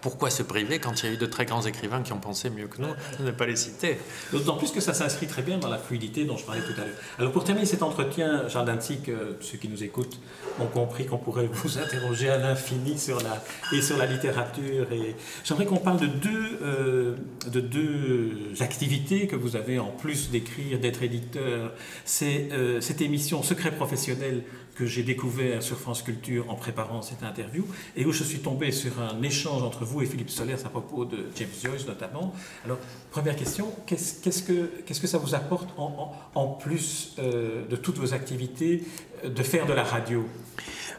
pourquoi 0.00 0.30
se 0.30 0.42
priver 0.42 0.78
quand 0.78 1.02
il 1.02 1.06
y 1.06 1.08
a 1.10 1.12
eu 1.14 1.16
de 1.16 1.26
très 1.26 1.44
grands 1.44 1.62
écrivains 1.62 2.02
qui 2.02 2.12
ont 2.12 2.20
pensé 2.20 2.50
mieux 2.50 2.66
que 2.66 2.80
nous 2.80 2.88
de 3.18 3.24
ne 3.24 3.30
pas 3.30 3.46
les 3.46 3.56
citer? 3.56 3.98
D'autant 4.32 4.56
plus 4.56 4.70
que 4.70 4.80
ça 4.80 4.94
s'inscrit 4.94 5.26
très 5.26 5.42
bien 5.42 5.58
dans 5.58 5.68
la 5.68 5.78
fluidité 5.78 6.24
dont 6.24 6.36
je 6.36 6.44
parlais 6.44 6.62
tout 6.62 6.80
à 6.80 6.84
l'heure. 6.84 6.96
Alors 7.18 7.32
pour 7.32 7.44
terminer 7.44 7.66
cet 7.66 7.82
entretien, 7.82 8.48
Charles 8.48 8.66
Dantzig, 8.66 9.12
ceux 9.40 9.58
qui 9.58 9.68
nous 9.68 9.82
écoutent 9.82 10.18
ont 10.60 10.66
compris 10.66 11.06
qu'on 11.06 11.18
pourrait 11.18 11.48
vous 11.50 11.78
interroger 11.78 12.28
à 12.28 12.38
l'infini 12.38 12.98
sur 12.98 13.20
la, 13.22 13.42
et 13.72 13.82
sur 13.82 13.96
la 13.96 14.06
littérature. 14.06 14.92
Et 14.92 15.14
j'aimerais 15.44 15.66
qu'on 15.66 15.76
parle 15.76 16.00
de 16.00 16.06
deux, 16.06 16.58
euh, 16.62 17.16
de 17.50 17.60
deux 17.60 18.30
activités 18.60 19.26
que 19.26 19.36
vous 19.36 19.56
avez 19.56 19.78
en 19.78 19.90
plus 19.90 20.30
d'écrire, 20.30 20.78
d'être 20.78 21.02
éditeur. 21.02 21.72
C'est 22.04 22.48
euh, 22.52 22.80
cette 22.80 23.00
émission 23.00 23.42
Secret 23.42 23.72
professionnel 23.72 24.42
que 24.78 24.86
j'ai 24.86 25.02
découvert 25.02 25.62
sur 25.62 25.78
France 25.78 26.02
Culture 26.02 26.48
en 26.50 26.54
préparant 26.54 27.02
cette 27.02 27.24
interview 27.24 27.66
et 27.96 28.06
où 28.06 28.12
je 28.12 28.22
suis 28.22 28.38
tombé 28.38 28.70
sur 28.70 29.00
un 29.00 29.20
échange 29.22 29.62
entre 29.62 29.84
vous 29.84 30.02
et 30.02 30.06
Philippe 30.06 30.30
Solers 30.30 30.64
à 30.64 30.68
propos 30.68 31.04
de 31.04 31.26
James 31.36 31.48
Joyce 31.62 31.86
notamment. 31.86 32.32
Alors, 32.64 32.78
première 33.10 33.34
question, 33.34 33.74
qu'est-ce 33.86 34.42
que, 34.42 34.70
qu'est-ce 34.86 35.00
que 35.00 35.08
ça 35.08 35.18
vous 35.18 35.34
apporte 35.34 35.70
en, 35.76 36.12
en, 36.36 36.46
plus 36.46 37.16
euh, 37.18 37.66
de 37.66 37.74
toutes 37.74 37.98
vos 37.98 38.14
activités 38.14 38.84
euh, 39.24 39.30
de 39.30 39.42
faire 39.42 39.66
de 39.66 39.72
la 39.72 39.82
radio? 39.82 40.24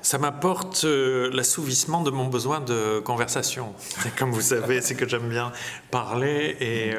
Ça 0.02 0.18
m'apporte 0.18 0.84
euh, 0.84 1.30
l'assouvissement 1.34 2.02
de 2.02 2.12
mon 2.12 2.28
besoin 2.28 2.60
de 2.60 3.00
conversation. 3.00 3.74
Comme 4.18 4.32
vous 4.32 4.42
savez, 4.42 4.82
c'est 4.82 4.96
que 4.96 5.08
j'aime 5.08 5.30
bien 5.30 5.54
parler 5.90 6.58
et, 6.60 6.94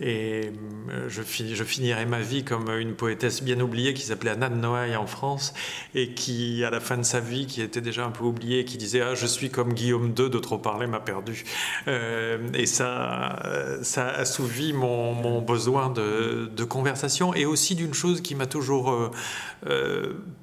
et 0.00 0.50
euh, 0.90 1.08
je, 1.08 1.22
finirai 1.22 2.04
ma 2.06 2.20
vie 2.20 2.44
comme 2.44 2.68
une 2.70 2.94
poétesse 2.94 3.42
bien 3.42 3.60
oubliée 3.60 3.94
qui 3.94 4.02
s'appelait 4.02 4.32
Anna 4.32 4.48
de 4.48 4.56
Noailles 4.56 4.96
en 4.96 5.06
France 5.06 5.54
et 5.94 6.14
qui, 6.14 6.64
à 6.64 6.70
la 6.70 6.80
fin 6.80 6.96
de 6.96 7.02
sa 7.02 7.20
vie, 7.20 7.46
qui 7.46 7.62
était 7.62 7.80
déjà 7.80 8.04
un 8.04 8.10
peu 8.10 8.24
oubliée, 8.24 8.64
qui 8.64 8.76
disait 8.76 9.00
ah, 9.00 9.14
Je 9.14 9.26
suis 9.26 9.50
comme 9.50 9.72
Guillaume 9.72 10.14
II, 10.18 10.30
de 10.30 10.38
trop 10.38 10.58
parler 10.58 10.86
m'a 10.86 11.00
perdu. 11.00 11.44
Euh, 11.86 12.38
et 12.54 12.66
ça, 12.66 13.40
euh, 13.44 13.82
ça 13.82 14.08
assouvit 14.08 14.72
mon, 14.72 15.40
besoin 15.42 15.90
de, 15.90 16.64
conversation 16.64 17.34
et 17.34 17.44
aussi 17.44 17.74
d'une 17.74 17.92
chose 17.92 18.22
qui 18.22 18.34
m'a 18.34 18.46
toujours 18.46 19.10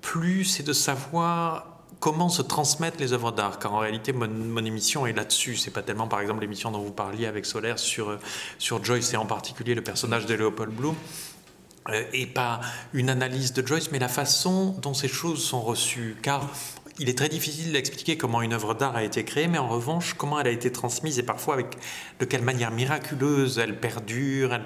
plu 0.01 0.43
c'est 0.45 0.63
de 0.63 0.73
savoir 0.73 1.70
comment 2.01 2.29
se 2.29 2.41
transmettent 2.41 2.99
les 2.99 3.13
œuvres 3.13 3.31
d'art, 3.31 3.59
car 3.59 3.73
en 3.73 3.79
réalité, 3.79 4.11
mon, 4.11 4.65
émission 4.65 5.05
est 5.05 5.13
là-dessus. 5.13 5.55
C'est 5.55 5.71
pas 5.71 5.83
tellement, 5.83 6.07
par 6.07 6.19
exemple, 6.19 6.41
l'émission 6.41 6.71
dont 6.71 6.81
vous 6.81 6.91
parliez 6.91 7.27
avec 7.27 7.45
Solaire 7.45 7.79
sur, 7.79 8.17
sur 8.57 8.83
Joyce 8.83 9.13
et 9.13 9.17
en 9.17 9.27
particulier 9.27 9.75
le 9.75 9.83
personnage 9.83 10.25
de 10.25 10.33
Léopold 10.33 10.73
Bloom 10.73 10.95
euh, 11.89 12.03
et 12.11 12.25
pas 12.25 12.59
une 12.93 13.09
analyse 13.09 13.53
de 13.53 13.65
Joyce, 13.65 13.91
mais 13.91 13.99
la 13.99 14.07
façon 14.07 14.75
dont 14.81 14.95
ces 14.95 15.07
choses 15.07 15.43
sont 15.43 15.61
reçues. 15.61 16.17
Car 16.23 16.49
il 16.99 17.09
est 17.09 17.17
très 17.17 17.29
difficile 17.29 17.71
d'expliquer 17.71 18.17
comment 18.17 18.41
une 18.41 18.53
œuvre 18.53 18.73
d'art 18.73 18.95
a 18.95 19.03
été 19.03 19.23
créée, 19.23 19.47
mais 19.47 19.57
en 19.57 19.67
revanche, 19.67 20.13
comment 20.13 20.39
elle 20.39 20.47
a 20.47 20.51
été 20.51 20.71
transmise 20.71 21.19
et 21.19 21.23
parfois 21.23 21.55
avec 21.55 21.77
de 22.19 22.25
quelle 22.25 22.43
manière 22.43 22.71
miraculeuse 22.71 23.57
elle 23.57 23.79
perdure, 23.79 24.53
elle, 24.53 24.63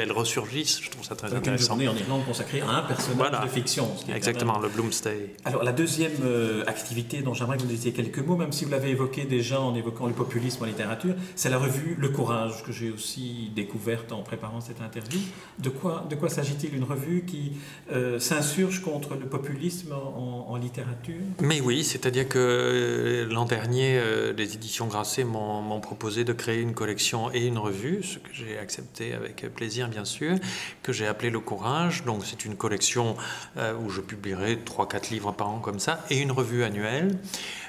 elle 0.00 0.12
ressurgisse. 0.12 0.80
Je 0.82 0.90
trouve 0.90 1.04
ça 1.04 1.16
très 1.16 1.32
intéressant. 1.34 1.74
Une 1.74 1.84
journée 1.84 1.88
en 1.88 1.96
Irlande 1.96 2.24
consacrée 2.26 2.60
à 2.60 2.70
un 2.70 2.82
personnage 2.82 3.42
de 3.42 3.48
fiction. 3.48 3.88
Exactement, 4.14 4.58
le 4.58 4.68
Bloomsday. 4.68 5.34
Alors, 5.44 5.64
la 5.64 5.72
deuxième 5.72 6.12
euh, 6.24 6.64
activité 6.66 7.22
dont 7.22 7.34
j'aimerais 7.34 7.56
que 7.56 7.62
vous 7.62 7.68
disiez 7.68 7.92
quelques 7.92 8.18
mots, 8.18 8.36
même 8.36 8.52
si 8.52 8.64
vous 8.64 8.70
l'avez 8.70 8.90
évoqué 8.90 9.24
déjà 9.24 9.60
en 9.60 9.74
évoquant 9.74 10.06
le 10.06 10.12
populisme 10.12 10.62
en 10.62 10.66
littérature, 10.66 11.14
c'est 11.34 11.50
la 11.50 11.58
revue 11.58 11.96
Le 11.98 12.08
Courage, 12.10 12.62
que 12.64 12.72
j'ai 12.72 12.90
aussi 12.90 13.50
découverte 13.54 14.12
en 14.12 14.22
préparant 14.22 14.60
cette 14.60 14.80
interview. 14.80 15.20
De 15.58 15.70
quoi, 15.70 16.06
de 16.08 16.14
quoi 16.14 16.28
s'agit-il? 16.28 16.74
Une 16.74 16.84
revue 16.84 17.24
qui 17.26 17.52
euh, 17.92 18.18
s'insurge 18.18 18.80
contre 18.82 19.14
le 19.14 19.26
populisme 19.26 19.92
en, 19.92 20.46
en 20.48 20.56
littérature? 20.56 21.22
Mais 21.40 21.60
oui, 21.60 21.71
oui, 21.72 21.84
c'est-à-dire 21.84 22.28
que 22.28 22.38
euh, 22.38 23.32
l'an 23.32 23.46
dernier, 23.46 23.96
euh, 23.96 24.34
les 24.34 24.54
éditions 24.54 24.86
Grasset 24.88 25.24
m'ont 25.24 25.80
proposé 25.80 26.22
de 26.22 26.34
créer 26.34 26.60
une 26.60 26.74
collection 26.74 27.32
et 27.32 27.46
une 27.46 27.56
revue, 27.56 28.02
ce 28.02 28.18
que 28.18 28.28
j'ai 28.30 28.58
accepté 28.58 29.14
avec 29.14 29.46
plaisir 29.54 29.88
bien 29.88 30.04
sûr, 30.04 30.36
que 30.82 30.92
j'ai 30.92 31.06
appelé 31.06 31.30
Le 31.30 31.40
Courage. 31.40 32.04
Donc 32.04 32.26
c'est 32.26 32.44
une 32.44 32.56
collection 32.56 33.16
euh, 33.56 33.72
où 33.74 33.88
je 33.88 34.02
publierai 34.02 34.56
3-4 34.56 35.10
livres 35.10 35.32
par 35.32 35.48
an 35.48 35.60
comme 35.60 35.78
ça, 35.78 36.04
et 36.10 36.18
une 36.18 36.30
revue 36.30 36.62
annuelle. 36.62 37.16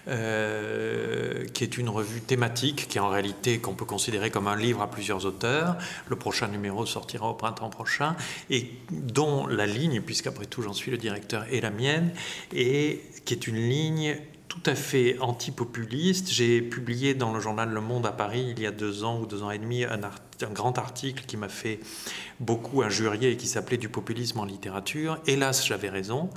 Qui 0.05 1.63
est 1.63 1.77
une 1.77 1.89
revue 1.89 2.21
thématique, 2.21 2.87
qui 2.87 2.99
en 2.99 3.09
réalité 3.09 3.59
qu'on 3.59 3.73
peut 3.73 3.85
considérer 3.85 4.31
comme 4.31 4.47
un 4.47 4.55
livre 4.55 4.81
à 4.81 4.89
plusieurs 4.89 5.25
auteurs. 5.25 5.77
Le 6.07 6.15
prochain 6.15 6.47
numéro 6.47 6.85
sortira 6.85 7.29
au 7.29 7.33
printemps 7.33 7.69
prochain, 7.69 8.15
et 8.49 8.71
dont 8.91 9.47
la 9.47 9.65
ligne, 9.65 10.01
puisqu'après 10.01 10.45
tout 10.45 10.61
j'en 10.61 10.73
suis 10.73 10.91
le 10.91 10.97
directeur, 10.97 11.45
est 11.51 11.61
la 11.61 11.71
mienne, 11.71 12.11
et 12.53 13.01
qui 13.25 13.33
est 13.33 13.47
une 13.47 13.57
ligne 13.57 14.17
tout 14.53 14.69
à 14.69 14.75
fait 14.75 15.17
anti-populiste. 15.19 16.31
J'ai 16.31 16.61
publié 16.61 17.15
dans 17.15 17.33
le 17.33 17.39
journal 17.39 17.69
Le 17.69 17.81
Monde 17.81 18.05
à 18.05 18.11
Paris 18.11 18.53
il 18.55 18.61
y 18.61 18.67
a 18.67 18.71
deux 18.71 19.03
ans 19.03 19.19
ou 19.19 19.25
deux 19.25 19.41
ans 19.41 19.49
et 19.49 19.57
demi 19.57 19.83
un, 19.83 19.99
un 20.03 20.51
grand 20.51 20.77
article 20.77 21.23
qui 21.25 21.37
m'a 21.37 21.49
fait 21.49 21.79
beaucoup 22.39 22.83
injurier 22.83 23.31
et 23.31 23.37
qui 23.37 23.47
s'appelait 23.47 23.77
Du 23.77 23.89
populisme 23.89 24.39
en 24.39 24.45
littérature. 24.45 25.17
Hélas, 25.25 25.65
j'avais 25.65 25.89
raison, 25.89 26.29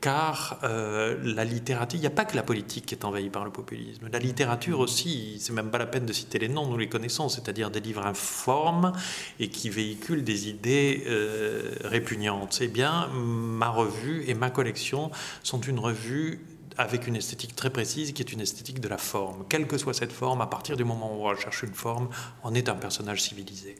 car 0.00 0.58
euh, 0.62 1.16
la 1.22 1.44
littérature, 1.44 1.98
il 1.98 2.00
n'y 2.00 2.06
a 2.06 2.10
pas 2.10 2.24
que 2.24 2.36
la 2.36 2.42
politique 2.42 2.86
qui 2.86 2.94
est 2.94 3.04
envahie 3.04 3.30
par 3.30 3.44
le 3.44 3.50
populisme. 3.50 4.08
La 4.12 4.18
littérature 4.18 4.80
aussi, 4.80 5.38
c'est 5.40 5.52
même 5.52 5.70
pas 5.70 5.78
la 5.78 5.86
peine 5.86 6.06
de 6.06 6.12
citer 6.12 6.38
les 6.38 6.48
noms, 6.48 6.66
nous 6.66 6.76
les 6.76 6.88
connaissons, 6.88 7.28
c'est-à-dire 7.28 7.70
des 7.70 7.80
livres 7.80 8.06
informes 8.06 8.92
et 9.40 9.48
qui 9.48 9.70
véhiculent 9.70 10.24
des 10.24 10.48
idées 10.48 11.04
euh, 11.06 11.74
répugnantes. 11.84 12.58
Eh 12.60 12.68
bien, 12.68 13.08
ma 13.14 13.68
revue 13.68 14.24
et 14.28 14.34
ma 14.34 14.50
collection 14.50 15.10
sont 15.42 15.60
une 15.60 15.78
revue 15.78 16.40
avec 16.78 17.06
une 17.06 17.16
esthétique 17.16 17.56
très 17.56 17.70
précise 17.70 18.12
qui 18.12 18.22
est 18.22 18.32
une 18.32 18.40
esthétique 18.40 18.80
de 18.80 18.88
la 18.88 18.98
forme. 18.98 19.44
Quelle 19.48 19.66
que 19.66 19.78
soit 19.78 19.94
cette 19.94 20.12
forme, 20.12 20.40
à 20.40 20.46
partir 20.46 20.76
du 20.76 20.84
moment 20.84 21.16
où 21.16 21.26
on 21.26 21.36
cherche 21.36 21.62
une 21.62 21.74
forme, 21.74 22.08
on 22.44 22.54
est 22.54 22.68
un 22.68 22.74
personnage 22.74 23.22
civilisé. 23.22 23.76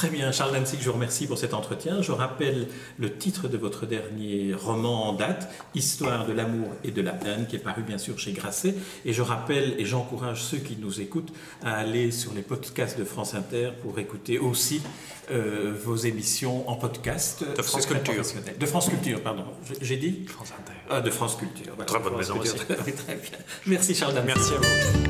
Très 0.00 0.08
bien, 0.08 0.32
Charles 0.32 0.54
Danzig, 0.54 0.78
je 0.80 0.86
vous 0.86 0.94
remercie 0.94 1.26
pour 1.26 1.36
cet 1.36 1.52
entretien. 1.52 2.00
Je 2.00 2.10
rappelle 2.10 2.68
le 2.98 3.12
titre 3.12 3.48
de 3.48 3.58
votre 3.58 3.84
dernier 3.84 4.54
roman 4.54 5.10
en 5.10 5.12
date, 5.12 5.52
Histoire 5.74 6.26
de 6.26 6.32
l'amour 6.32 6.68
et 6.84 6.90
de 6.90 7.02
la 7.02 7.12
haine, 7.26 7.46
qui 7.46 7.56
est 7.56 7.58
paru 7.58 7.82
bien 7.82 7.98
sûr 7.98 8.18
chez 8.18 8.32
Grasset. 8.32 8.74
Et 9.04 9.12
je 9.12 9.20
rappelle 9.20 9.74
et 9.78 9.84
j'encourage 9.84 10.42
ceux 10.42 10.56
qui 10.56 10.78
nous 10.80 11.02
écoutent 11.02 11.34
à 11.62 11.74
aller 11.74 12.12
sur 12.12 12.32
les 12.32 12.40
podcasts 12.40 12.98
de 12.98 13.04
France 13.04 13.34
Inter 13.34 13.72
pour 13.82 13.98
écouter 13.98 14.38
aussi 14.38 14.80
euh, 15.30 15.74
vos 15.84 15.96
émissions 15.96 16.66
en 16.70 16.76
podcast. 16.76 17.44
De 17.54 17.60
France 17.60 17.84
Culture. 17.84 18.24
De 18.58 18.66
France 18.66 18.88
Culture, 18.88 19.20
pardon. 19.20 19.44
J'ai 19.82 19.98
dit 19.98 20.24
France 20.26 20.54
Inter. 20.58 20.78
Ah, 20.88 21.02
de 21.02 21.10
France 21.10 21.36
Culture. 21.36 21.76
Très 21.84 21.98
bonne 21.98 22.16
maison 22.16 22.38
aussi. 22.38 22.54
Oui, 22.70 22.92
très 22.94 23.16
bien. 23.16 23.38
Merci 23.66 23.94
Charles 23.94 24.14
Danzig. 24.14 24.28
Merci 24.28 24.54
à 24.54 24.56
vous. 24.56 25.09